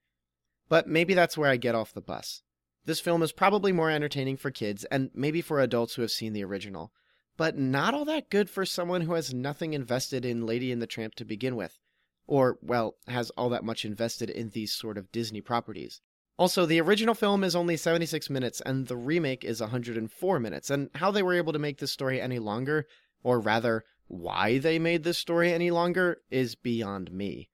But 0.67 0.87
maybe 0.87 1.13
that's 1.13 1.37
where 1.37 1.49
I 1.49 1.57
get 1.57 1.75
off 1.75 1.93
the 1.93 2.01
bus. 2.01 2.43
This 2.89 2.99
film 2.99 3.21
is 3.21 3.31
probably 3.31 3.71
more 3.71 3.91
entertaining 3.91 4.37
for 4.37 4.49
kids, 4.49 4.83
and 4.85 5.11
maybe 5.13 5.43
for 5.43 5.59
adults 5.59 5.93
who 5.93 6.01
have 6.01 6.09
seen 6.09 6.33
the 6.33 6.43
original, 6.43 6.91
but 7.37 7.55
not 7.55 7.93
all 7.93 8.03
that 8.05 8.31
good 8.31 8.49
for 8.49 8.65
someone 8.65 9.01
who 9.01 9.13
has 9.13 9.31
nothing 9.31 9.75
invested 9.75 10.25
in 10.25 10.47
Lady 10.47 10.71
and 10.71 10.81
the 10.81 10.87
Tramp 10.87 11.13
to 11.17 11.23
begin 11.23 11.55
with, 11.55 11.77
or, 12.25 12.57
well, 12.63 12.95
has 13.07 13.29
all 13.37 13.47
that 13.49 13.63
much 13.63 13.85
invested 13.85 14.31
in 14.31 14.49
these 14.49 14.73
sort 14.73 14.97
of 14.97 15.11
Disney 15.11 15.39
properties. 15.39 16.01
Also, 16.39 16.65
the 16.65 16.81
original 16.81 17.13
film 17.13 17.43
is 17.43 17.55
only 17.55 17.77
76 17.77 18.27
minutes, 18.27 18.59
and 18.65 18.87
the 18.87 18.97
remake 18.97 19.45
is 19.45 19.61
104 19.61 20.39
minutes, 20.39 20.71
and 20.71 20.89
how 20.95 21.11
they 21.11 21.21
were 21.21 21.35
able 21.35 21.53
to 21.53 21.59
make 21.59 21.77
this 21.77 21.91
story 21.91 22.19
any 22.19 22.39
longer 22.39 22.87
or 23.21 23.39
rather, 23.39 23.83
why 24.07 24.57
they 24.57 24.79
made 24.79 25.03
this 25.03 25.19
story 25.19 25.53
any 25.53 25.69
longer, 25.69 26.23
is 26.31 26.55
beyond 26.55 27.11
me. 27.11 27.49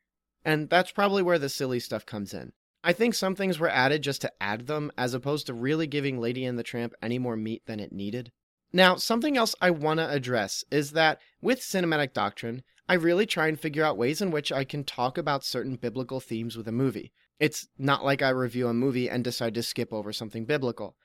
And 0.46 0.70
that's 0.70 0.94
probably 0.94 1.24
where 1.24 1.40
the 1.40 1.50
silly 1.50 1.82
stuff 1.82 2.06
comes 2.06 2.34
in. 2.34 2.54
I 2.86 2.94
think 2.94 3.16
some 3.16 3.36
things 3.36 3.58
were 3.58 3.68
added 3.68 4.04
just 4.04 4.22
to 4.22 4.32
add 4.40 4.68
them, 4.68 4.92
as 4.96 5.16
opposed 5.16 5.48
to 5.48 5.56
really 5.56 5.88
giving 5.88 6.20
Lady 6.20 6.46
and 6.46 6.58
the 6.58 6.62
Tramp 6.62 6.94
any 7.02 7.18
more 7.18 7.36
meat 7.36 7.64
than 7.66 7.80
it 7.80 7.92
needed. 7.92 8.32
Now, 8.72 8.96
something 8.96 9.36
else 9.36 9.56
I 9.60 9.72
want 9.72 10.00
to 10.00 10.08
address 10.08 10.64
is 10.70 10.92
that 10.92 11.20
with 11.42 11.62
cinematic 11.62 12.14
doctrine, 12.14 12.62
I 12.88 12.94
really 12.94 13.26
try 13.26 13.48
and 13.48 13.60
figure 13.60 13.84
out 13.84 13.98
ways 13.98 14.22
in 14.22 14.30
which 14.30 14.52
I 14.52 14.66
can 14.66 14.84
talk 14.84 15.18
about 15.18 15.44
certain 15.44 15.78
biblical 15.78 16.20
themes 16.20 16.56
with 16.56 16.68
a 16.68 16.72
movie. 16.72 17.12
It's 17.40 17.68
not 17.76 18.06
like 18.06 18.22
I 18.22 18.30
review 18.30 18.68
a 18.68 18.74
movie 18.74 19.10
and 19.10 19.24
decide 19.24 19.56
to 19.56 19.64
skip 19.64 19.92
over 19.92 20.14
something 20.14 20.46
biblical. 20.46 20.96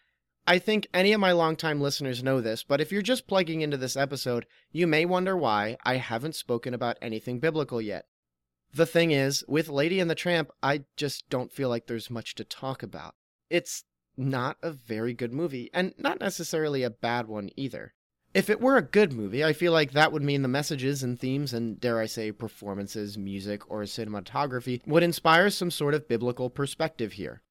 I 0.47 0.59
think 0.59 0.87
any 0.93 1.13
of 1.15 1.21
my 1.21 1.33
longtime 1.33 1.81
listeners 1.81 2.23
know 2.23 2.43
this, 2.43 2.63
but 2.63 2.83
if 2.83 2.93
you're 2.93 3.01
just 3.01 3.27
plugging 3.27 3.63
into 3.63 3.79
this 3.79 3.97
episode, 3.97 4.45
you 4.71 4.87
may 4.87 5.07
wonder 5.07 5.35
why 5.35 5.79
I 5.83 5.97
haven't 5.97 6.35
spoken 6.35 6.75
about 6.75 6.99
anything 7.01 7.41
biblical 7.41 7.81
yet. 7.81 8.05
The 8.73 8.87
thing 8.87 9.11
is, 9.11 9.45
with 9.49 9.69
Lady 9.69 9.99
and 9.99 10.09
the 10.09 10.15
Tramp, 10.15 10.51
I 10.63 10.85
just 10.97 11.29
don't 11.29 11.53
feel 11.53 11.69
like 11.69 11.87
there's 11.87 12.11
much 12.11 12.35
to 12.37 12.45
talk 12.45 12.83
about. 12.83 13.15
It's 13.49 13.85
not 14.17 14.59
a 14.63 14.71
very 14.71 15.13
good 15.13 15.33
movie, 15.33 15.71
and 15.75 15.93
not 15.99 16.21
necessarily 16.21 16.83
a 16.83 16.91
bad 16.91 17.27
one 17.27 17.51
either. 17.57 17.95
If 18.33 18.49
it 18.49 18.61
were 18.61 18.77
a 18.77 18.83
good 18.83 19.13
movie, 19.13 19.45
I 19.45 19.53
feel 19.53 19.73
like 19.73 19.91
that 19.91 20.13
would 20.13 20.23
mean 20.23 20.43
the 20.43 20.49
messages 20.49 21.03
and 21.03 21.19
themes 21.19 21.53
and, 21.53 21.81
dare 21.81 21.99
I 21.99 22.07
say, 22.07 22.31
performances, 22.31 23.19
music, 23.19 23.69
or 23.69 23.83
cinematography 23.83 24.87
would 24.87 25.03
inspire 25.03 25.51
some 25.51 25.73
sort 25.73 25.95
of 25.95 26.07
biblical 26.07 26.49
perspective 26.49 27.15
here. 27.15 27.43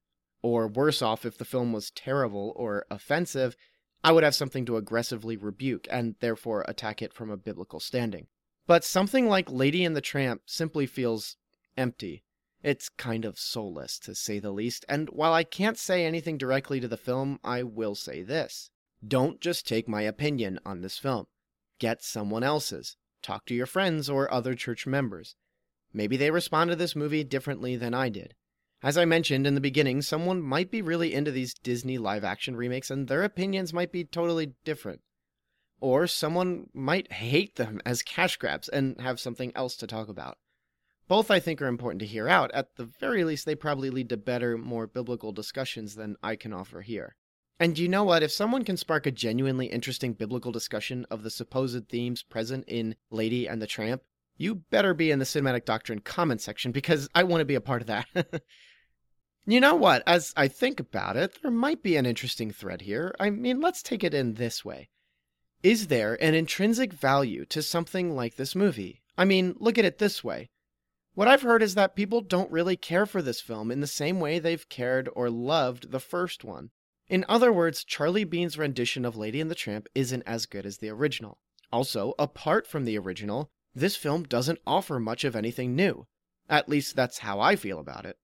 Or 0.42 0.68
worse 0.68 1.02
off, 1.02 1.26
if 1.26 1.36
the 1.36 1.44
film 1.44 1.74
was 1.74 1.90
terrible 1.90 2.54
or 2.56 2.86
offensive, 2.90 3.56
I 4.02 4.12
would 4.12 4.24
have 4.24 4.34
something 4.34 4.64
to 4.64 4.78
aggressively 4.78 5.36
rebuke 5.36 5.86
and 5.90 6.14
therefore 6.20 6.64
attack 6.66 7.02
it 7.02 7.12
from 7.12 7.30
a 7.30 7.36
biblical 7.36 7.78
standing. 7.78 8.28
But 8.66 8.84
something 8.84 9.28
like 9.28 9.50
Lady 9.50 9.84
and 9.84 9.96
the 9.96 10.00
Tramp 10.00 10.42
simply 10.46 10.86
feels 10.86 11.36
empty. 11.76 12.24
It's 12.62 12.88
kind 12.88 13.24
of 13.24 13.38
soulless, 13.38 13.98
to 14.00 14.14
say 14.14 14.38
the 14.38 14.52
least, 14.52 14.84
and 14.88 15.08
while 15.10 15.32
I 15.32 15.44
can't 15.44 15.78
say 15.78 16.04
anything 16.04 16.36
directly 16.36 16.78
to 16.80 16.88
the 16.88 16.96
film, 16.96 17.40
I 17.42 17.62
will 17.62 17.94
say 17.94 18.22
this. 18.22 18.70
Don't 19.06 19.40
just 19.40 19.66
take 19.66 19.88
my 19.88 20.02
opinion 20.02 20.60
on 20.64 20.82
this 20.82 20.98
film. 20.98 21.26
Get 21.78 22.02
someone 22.02 22.42
else's. 22.42 22.96
Talk 23.22 23.46
to 23.46 23.54
your 23.54 23.66
friends 23.66 24.10
or 24.10 24.32
other 24.32 24.54
church 24.54 24.86
members. 24.86 25.36
Maybe 25.92 26.16
they 26.16 26.30
respond 26.30 26.70
to 26.70 26.76
this 26.76 26.94
movie 26.94 27.24
differently 27.24 27.76
than 27.76 27.94
I 27.94 28.10
did. 28.10 28.34
As 28.82 28.96
I 28.96 29.04
mentioned 29.04 29.46
in 29.46 29.54
the 29.54 29.60
beginning, 29.60 30.02
someone 30.02 30.40
might 30.40 30.70
be 30.70 30.80
really 30.82 31.12
into 31.12 31.30
these 31.30 31.54
Disney 31.54 31.98
live 31.98 32.24
action 32.24 32.56
remakes 32.56 32.90
and 32.90 33.08
their 33.08 33.22
opinions 33.22 33.72
might 33.72 33.92
be 33.92 34.04
totally 34.04 34.54
different. 34.64 35.00
Or 35.80 36.06
someone 36.06 36.68
might 36.74 37.12
hate 37.12 37.56
them 37.56 37.80
as 37.84 38.02
cash 38.02 38.36
grabs 38.36 38.68
and 38.68 39.00
have 39.00 39.18
something 39.18 39.52
else 39.54 39.76
to 39.76 39.86
talk 39.86 40.08
about. 40.08 40.38
Both 41.08 41.30
I 41.30 41.40
think 41.40 41.60
are 41.60 41.66
important 41.66 42.00
to 42.00 42.06
hear 42.06 42.28
out. 42.28 42.50
At 42.52 42.76
the 42.76 42.84
very 42.84 43.24
least, 43.24 43.44
they 43.44 43.54
probably 43.54 43.90
lead 43.90 44.10
to 44.10 44.16
better, 44.16 44.56
more 44.56 44.86
biblical 44.86 45.32
discussions 45.32 45.94
than 45.94 46.16
I 46.22 46.36
can 46.36 46.52
offer 46.52 46.82
here. 46.82 47.16
And 47.58 47.78
you 47.78 47.88
know 47.88 48.04
what? 48.04 48.22
If 48.22 48.30
someone 48.30 48.64
can 48.64 48.76
spark 48.76 49.06
a 49.06 49.10
genuinely 49.10 49.66
interesting 49.66 50.12
biblical 50.12 50.52
discussion 50.52 51.06
of 51.10 51.22
the 51.22 51.30
supposed 51.30 51.88
themes 51.88 52.22
present 52.22 52.64
in 52.68 52.94
Lady 53.10 53.48
and 53.48 53.60
the 53.60 53.66
Tramp, 53.66 54.02
you 54.36 54.54
better 54.54 54.94
be 54.94 55.10
in 55.10 55.18
the 55.18 55.24
Cinematic 55.24 55.64
Doctrine 55.64 55.98
comment 55.98 56.40
section 56.40 56.72
because 56.72 57.08
I 57.14 57.24
want 57.24 57.40
to 57.40 57.46
be 57.46 57.56
a 57.56 57.60
part 57.60 57.82
of 57.82 57.88
that. 57.88 58.06
You 59.46 59.58
know 59.58 59.74
what? 59.74 60.02
As 60.06 60.32
I 60.36 60.48
think 60.48 60.80
about 60.80 61.16
it, 61.16 61.42
there 61.42 61.50
might 61.50 61.82
be 61.82 61.96
an 61.96 62.06
interesting 62.06 62.50
thread 62.50 62.82
here. 62.82 63.14
I 63.18 63.30
mean, 63.30 63.60
let's 63.60 63.82
take 63.82 64.04
it 64.04 64.14
in 64.14 64.34
this 64.34 64.64
way. 64.64 64.90
Is 65.62 65.88
there 65.88 66.14
an 66.22 66.34
intrinsic 66.34 66.92
value 66.92 67.44
to 67.46 67.62
something 67.62 68.16
like 68.16 68.36
this 68.36 68.54
movie? 68.54 69.02
I 69.18 69.26
mean, 69.26 69.54
look 69.58 69.76
at 69.76 69.84
it 69.84 69.98
this 69.98 70.24
way. 70.24 70.48
What 71.14 71.28
I've 71.28 71.42
heard 71.42 71.62
is 71.62 71.74
that 71.74 71.94
people 71.94 72.22
don't 72.22 72.50
really 72.50 72.76
care 72.76 73.04
for 73.04 73.20
this 73.20 73.42
film 73.42 73.70
in 73.70 73.80
the 73.80 73.86
same 73.86 74.20
way 74.20 74.38
they've 74.38 74.68
cared 74.70 75.10
or 75.14 75.28
loved 75.28 75.90
the 75.90 76.00
first 76.00 76.44
one. 76.44 76.70
In 77.08 77.26
other 77.28 77.52
words, 77.52 77.84
Charlie 77.84 78.24
Bean's 78.24 78.56
rendition 78.56 79.04
of 79.04 79.18
Lady 79.18 79.38
and 79.38 79.50
the 79.50 79.54
Tramp 79.54 79.86
isn't 79.94 80.22
as 80.22 80.46
good 80.46 80.64
as 80.64 80.78
the 80.78 80.88
original. 80.88 81.38
Also, 81.70 82.14
apart 82.18 82.66
from 82.66 82.86
the 82.86 82.96
original, 82.96 83.50
this 83.74 83.96
film 83.96 84.22
doesn't 84.22 84.60
offer 84.66 84.98
much 84.98 85.24
of 85.24 85.36
anything 85.36 85.76
new. 85.76 86.06
At 86.48 86.70
least 86.70 86.96
that's 86.96 87.18
how 87.18 87.38
I 87.38 87.54
feel 87.56 87.78
about 87.78 88.06
it. 88.06 88.16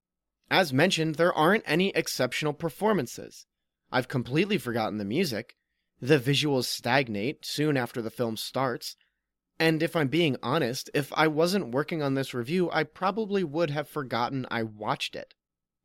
As 0.50 0.72
mentioned, 0.72 1.16
there 1.16 1.34
aren't 1.34 1.64
any 1.66 1.90
exceptional 1.90 2.54
performances. 2.54 3.46
I've 3.92 4.08
completely 4.08 4.56
forgotten 4.56 4.96
the 4.96 5.04
music. 5.04 5.56
The 6.00 6.18
visuals 6.18 6.64
stagnate 6.64 7.46
soon 7.46 7.76
after 7.76 8.02
the 8.02 8.10
film 8.10 8.36
starts, 8.36 8.96
and 9.58 9.82
if 9.82 9.96
I'm 9.96 10.08
being 10.08 10.36
honest, 10.42 10.90
if 10.92 11.10
I 11.14 11.26
wasn't 11.28 11.72
working 11.72 12.02
on 12.02 12.14
this 12.14 12.34
review, 12.34 12.70
I 12.70 12.84
probably 12.84 13.42
would 13.42 13.70
have 13.70 13.88
forgotten 13.88 14.46
I 14.50 14.62
watched 14.62 15.16
it. 15.16 15.34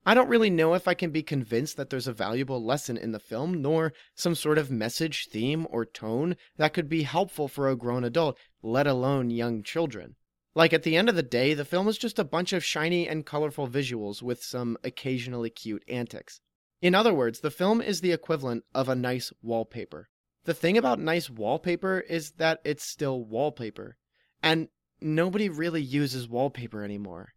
I 0.05 0.13
don't 0.13 0.27
really 0.27 0.49
know 0.49 0.73
if 0.73 0.87
I 0.87 0.95
can 0.95 1.11
be 1.11 1.23
convinced 1.23 1.77
that 1.77 1.89
there's 1.89 2.07
a 2.07 2.13
valuable 2.13 2.61
lesson 2.61 2.97
in 2.97 3.11
the 3.11 3.19
film, 3.19 3.61
nor 3.61 3.93
some 4.15 4.35
sort 4.35 4.57
of 4.57 4.69
message, 4.71 5.29
theme, 5.29 5.65
or 5.69 5.85
tone 5.85 6.35
that 6.57 6.73
could 6.73 6.89
be 6.89 7.03
helpful 7.03 7.47
for 7.47 7.69
a 7.69 7.75
grown 7.77 8.03
adult, 8.03 8.37
let 8.61 8.87
alone 8.87 9.29
young 9.29 9.63
children. 9.63 10.15
Like, 10.55 10.73
at 10.73 10.83
the 10.83 10.97
end 10.97 11.07
of 11.07 11.15
the 11.15 11.23
day, 11.23 11.53
the 11.53 11.63
film 11.63 11.87
is 11.87 11.97
just 11.97 12.19
a 12.19 12.25
bunch 12.25 12.51
of 12.51 12.65
shiny 12.65 13.07
and 13.07 13.25
colorful 13.25 13.69
visuals 13.69 14.21
with 14.21 14.43
some 14.43 14.75
occasionally 14.83 15.49
cute 15.49 15.83
antics. 15.87 16.41
In 16.81 16.95
other 16.95 17.13
words, 17.13 17.39
the 17.39 17.51
film 17.51 17.81
is 17.81 18.01
the 18.01 18.11
equivalent 18.11 18.63
of 18.73 18.89
a 18.89 18.95
nice 18.95 19.31
wallpaper. 19.43 20.09
The 20.45 20.53
thing 20.55 20.77
about 20.77 20.99
nice 20.99 21.29
wallpaper 21.29 21.99
is 21.99 22.31
that 22.31 22.59
it's 22.63 22.83
still 22.83 23.23
wallpaper. 23.23 23.97
And 24.41 24.69
nobody 24.99 25.49
really 25.49 25.81
uses 25.81 26.27
wallpaper 26.27 26.83
anymore. 26.83 27.33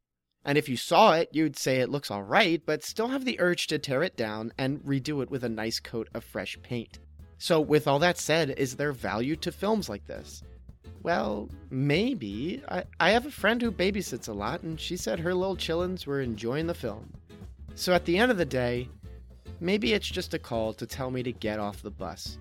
And 0.47 0.57
if 0.57 0.69
you 0.69 0.77
saw 0.77 1.15
it, 1.15 1.29
you'd 1.33 1.59
say 1.59 1.81
it 1.81 1.91
looks 1.91 2.11
alright, 2.11 2.63
but 2.65 2.83
still 2.83 3.09
have 3.09 3.25
the 3.25 3.41
urge 3.41 3.67
to 3.69 3.79
tear 3.79 4.03
it 4.03 4.17
down 4.17 4.53
and 4.59 4.81
redo 4.81 5.23
it 5.23 5.31
with 5.31 5.45
a 5.45 5.49
nice 5.49 5.81
coat 5.81 6.09
of 6.15 6.25
fresh 6.25 6.59
paint. 6.63 6.99
So, 7.39 7.61
with 7.61 7.87
all 7.87 7.99
that 7.99 8.19
said, 8.19 8.51
is 8.51 8.77
there 8.77 8.93
value 8.93 9.37
to 9.37 9.53
films 9.53 9.89
like 9.89 10.07
this? 10.07 10.43
Well, 11.03 11.51
maybe. 11.71 12.63
I, 12.69 12.85
I 13.01 13.11
have 13.11 13.27
a 13.27 13.31
friend 13.31 13.61
who 13.61 13.71
babysits 13.73 14.29
a 14.29 14.33
lot, 14.33 14.63
and 14.63 14.81
she 14.81 14.97
said 14.97 15.19
her 15.19 15.35
little 15.35 15.57
chillins 15.57 16.07
were 16.07 16.21
enjoying 16.21 16.67
the 16.67 16.75
film. 16.75 17.13
So, 17.75 17.93
at 17.93 18.05
the 18.05 18.17
end 18.19 18.31
of 18.31 18.39
the 18.39 18.45
day, 18.45 18.89
maybe 19.61 19.93
it's 19.93 20.09
just 20.09 20.35
a 20.35 20.39
call 20.39 20.73
to 20.75 20.87
tell 20.87 21.11
me 21.11 21.23
to 21.23 21.33
get 21.33 21.59
off 21.59 21.83
the 21.83 21.91
bus. 21.91 22.39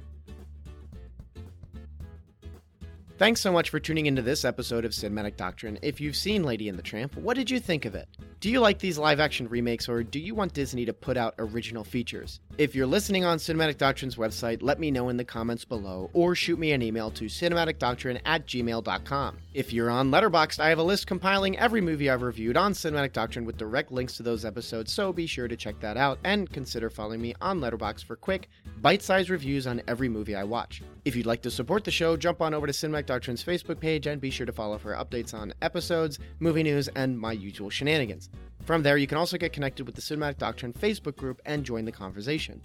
Thanks 3.20 3.42
so 3.42 3.52
much 3.52 3.70
for 3.70 3.80
tuning 3.80 4.08
into 4.08 4.24
this 4.24 4.44
episode 4.44 4.86
of 4.86 4.92
Cinematic 4.92 5.38
Doctrine. 5.38 5.78
If 5.82 6.02
you've 6.02 6.16
seen 6.16 6.44
Lady 6.44 6.68
and 6.68 6.78
the 6.78 6.84
Tramp, 6.84 7.16
what 7.16 7.38
did 7.38 7.50
you 7.50 7.60
think 7.60 7.86
of 7.86 7.94
it? 7.94 8.10
Do 8.40 8.50
you 8.50 8.60
like 8.60 8.80
these 8.80 8.98
live 8.98 9.20
action 9.20 9.48
remakes 9.48 9.88
or 9.88 10.04
do 10.04 10.20
you 10.20 10.34
want 10.36 10.54
Disney 10.54 10.84
to 10.86 10.94
put 10.94 11.16
out 11.16 11.36
original 11.38 11.84
features? 11.84 12.40
If 12.56 12.76
you're 12.76 12.86
listening 12.86 13.26
on 13.26 13.40
Cinematic 13.40 13.78
Doctrine's 13.78 14.16
website, 14.16 14.62
let 14.62 14.80
me 14.80 14.92
know 14.92 15.10
in 15.10 15.18
the 15.18 15.26
comments 15.26 15.66
below 15.66 16.12
or 16.14 16.36
shoot 16.36 16.60
me 16.60 16.72
an 16.72 16.84
email 16.84 17.10
to 17.10 17.26
cinematicdoctrine 17.26 18.22
at 18.26 18.46
gmail.com. 18.46 19.38
If 19.56 19.74
you're 19.74 19.90
on 19.90 20.12
Letterboxd, 20.12 20.60
I 20.60 20.70
have 20.70 20.78
a 20.78 20.84
list 20.84 21.08
compiling 21.08 21.58
every 21.58 21.82
movie 21.82 22.12
I've 22.12 22.22
reviewed 22.22 22.56
on 22.56 22.74
Cinematic 22.74 23.12
Doctrine 23.12 23.46
with 23.46 23.58
direct 23.58 23.92
links 23.92 24.18
to 24.18 24.24
those 24.24 24.46
episodes, 24.46 24.94
so 24.94 25.12
be 25.12 25.26
sure 25.26 25.48
to 25.48 25.58
check 25.58 25.80
that 25.80 25.98
out 25.98 26.20
and 26.26 26.48
consider 26.48 26.92
following 26.92 27.24
me 27.24 27.34
on 27.42 27.60
Letterboxd 27.60 28.04
for 28.04 28.16
quick, 28.16 28.50
bite-sized 28.82 29.32
reviews 29.32 29.66
on 29.66 29.82
every 29.88 30.08
movie 30.08 30.36
I 30.36 30.44
watch. 30.44 30.84
If 31.06 31.16
you'd 31.16 31.26
like 31.26 31.42
to 31.44 31.52
support 31.52 31.84
the 31.84 31.90
show, 31.92 32.16
jump 32.16 32.40
on 32.40 32.54
over 32.54 32.68
to 32.68 32.74
Cinematic 32.74 33.08
Doctrine's 33.08 33.44
Facebook 33.44 33.80
page 33.80 34.06
and 34.06 34.22
be 34.22 34.30
sure 34.30 34.46
to 34.46 34.54
follow 34.54 34.78
for 34.78 34.94
updates 34.94 35.34
on 35.34 35.56
episodes, 35.64 36.20
movie 36.40 36.62
news, 36.62 36.88
and 36.90 37.20
my 37.20 37.32
usual 37.32 37.72
shenanigans. 37.72 38.30
From 38.66 38.82
there, 38.82 38.98
you 38.98 39.08
can 39.08 39.18
also 39.18 39.38
get 39.38 39.52
connected 39.52 39.86
with 39.86 39.96
the 39.96 40.02
Cinematic 40.02 40.38
Doctrine 40.38 40.72
Facebook 40.72 41.18
group 41.18 41.42
and 41.46 41.66
join 41.66 41.84
the 41.84 41.92
conversation. 41.92 42.62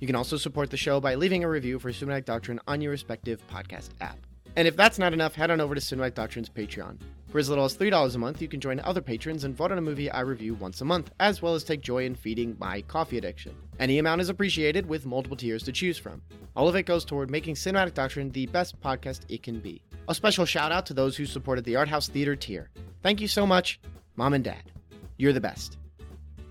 You 0.00 0.06
can 0.06 0.16
also 0.16 0.36
support 0.36 0.70
the 0.70 0.76
show 0.76 1.00
by 1.00 1.14
leaving 1.14 1.44
a 1.44 1.48
review 1.48 1.78
for 1.78 1.92
Cinematic 1.92 2.24
Doctrine 2.24 2.60
on 2.66 2.80
your 2.80 2.90
respective 2.90 3.46
podcast 3.48 3.90
app. 4.00 4.18
And 4.56 4.66
if 4.66 4.74
that's 4.74 4.98
not 4.98 5.12
enough, 5.12 5.34
head 5.34 5.50
on 5.50 5.60
over 5.60 5.74
to 5.74 5.80
Cinematic 5.80 6.14
Doctrine's 6.14 6.48
Patreon. 6.48 6.98
For 7.28 7.38
as 7.38 7.48
little 7.48 7.64
as 7.64 7.76
$3 7.76 8.14
a 8.14 8.18
month, 8.18 8.42
you 8.42 8.48
can 8.48 8.60
join 8.60 8.80
other 8.80 9.00
patrons 9.00 9.44
and 9.44 9.54
vote 9.54 9.70
on 9.70 9.78
a 9.78 9.82
movie 9.82 10.10
I 10.10 10.20
review 10.20 10.54
once 10.54 10.80
a 10.80 10.84
month, 10.84 11.10
as 11.20 11.42
well 11.42 11.54
as 11.54 11.62
take 11.62 11.80
joy 11.80 12.06
in 12.06 12.14
feeding 12.14 12.56
my 12.58 12.82
coffee 12.82 13.18
addiction. 13.18 13.54
Any 13.78 13.98
amount 13.98 14.22
is 14.22 14.30
appreciated 14.30 14.86
with 14.86 15.06
multiple 15.06 15.36
tiers 15.36 15.62
to 15.64 15.72
choose 15.72 15.98
from. 15.98 16.22
All 16.56 16.68
of 16.68 16.74
it 16.74 16.84
goes 16.84 17.04
toward 17.04 17.30
making 17.30 17.54
Cinematic 17.54 17.94
Doctrine 17.94 18.30
the 18.30 18.46
best 18.46 18.80
podcast 18.80 19.20
it 19.28 19.42
can 19.42 19.60
be. 19.60 19.82
A 20.08 20.14
special 20.14 20.44
shout 20.44 20.72
out 20.72 20.86
to 20.86 20.94
those 20.94 21.16
who 21.16 21.26
supported 21.26 21.64
the 21.64 21.76
Art 21.76 21.88
House 21.88 22.08
Theater 22.08 22.34
tier. 22.34 22.70
Thank 23.02 23.20
you 23.20 23.28
so 23.28 23.46
much, 23.46 23.78
Mom 24.16 24.34
and 24.34 24.42
Dad. 24.42 24.72
You're 25.16 25.32
the 25.32 25.40
best. 25.40 25.78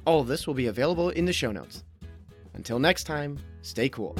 All 0.06 0.22
of 0.22 0.28
this 0.28 0.48
will 0.48 0.54
be 0.54 0.68
available 0.68 1.10
in 1.10 1.26
the 1.26 1.34
show 1.34 1.52
notes. 1.52 1.84
Until 2.54 2.80
next 2.80 3.04
time, 3.04 3.40
stay 3.62 3.90
cool. 3.90 4.16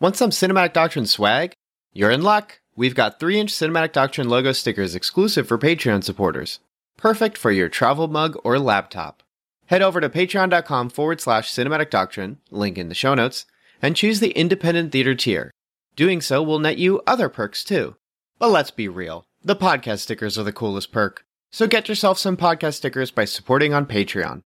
Want 0.00 0.16
some 0.16 0.30
Cinematic 0.30 0.72
Doctrine 0.72 1.06
swag? 1.06 1.52
You're 1.92 2.10
in 2.10 2.22
luck. 2.22 2.60
We've 2.74 2.94
got 2.94 3.20
3 3.20 3.38
inch 3.38 3.52
Cinematic 3.52 3.92
Doctrine 3.92 4.28
logo 4.28 4.52
stickers 4.52 4.94
exclusive 4.94 5.46
for 5.46 5.58
Patreon 5.58 6.02
supporters. 6.02 6.60
Perfect 6.96 7.36
for 7.36 7.50
your 7.50 7.68
travel 7.68 8.08
mug 8.08 8.36
or 8.44 8.58
laptop. 8.58 9.22
Head 9.66 9.82
over 9.82 10.00
to 10.00 10.08
patreon.com 10.08 10.90
forward 10.90 11.20
slash 11.20 11.50
cinematic 11.50 11.90
doctrine, 11.90 12.38
link 12.50 12.76
in 12.76 12.88
the 12.88 12.94
show 12.94 13.14
notes, 13.14 13.46
and 13.80 13.96
choose 13.96 14.20
the 14.20 14.30
independent 14.32 14.92
theater 14.92 15.14
tier. 15.14 15.50
Doing 15.96 16.20
so 16.20 16.42
will 16.42 16.58
net 16.58 16.78
you 16.78 17.00
other 17.06 17.28
perks 17.28 17.64
too. 17.64 17.96
But 18.38 18.50
let's 18.50 18.70
be 18.70 18.88
real, 18.88 19.24
the 19.42 19.56
podcast 19.56 20.00
stickers 20.00 20.38
are 20.38 20.44
the 20.44 20.52
coolest 20.52 20.92
perk. 20.92 21.24
So 21.54 21.66
get 21.66 21.86
yourself 21.86 22.18
some 22.18 22.38
podcast 22.38 22.76
stickers 22.76 23.10
by 23.10 23.26
supporting 23.26 23.74
on 23.74 23.84
Patreon. 23.84 24.40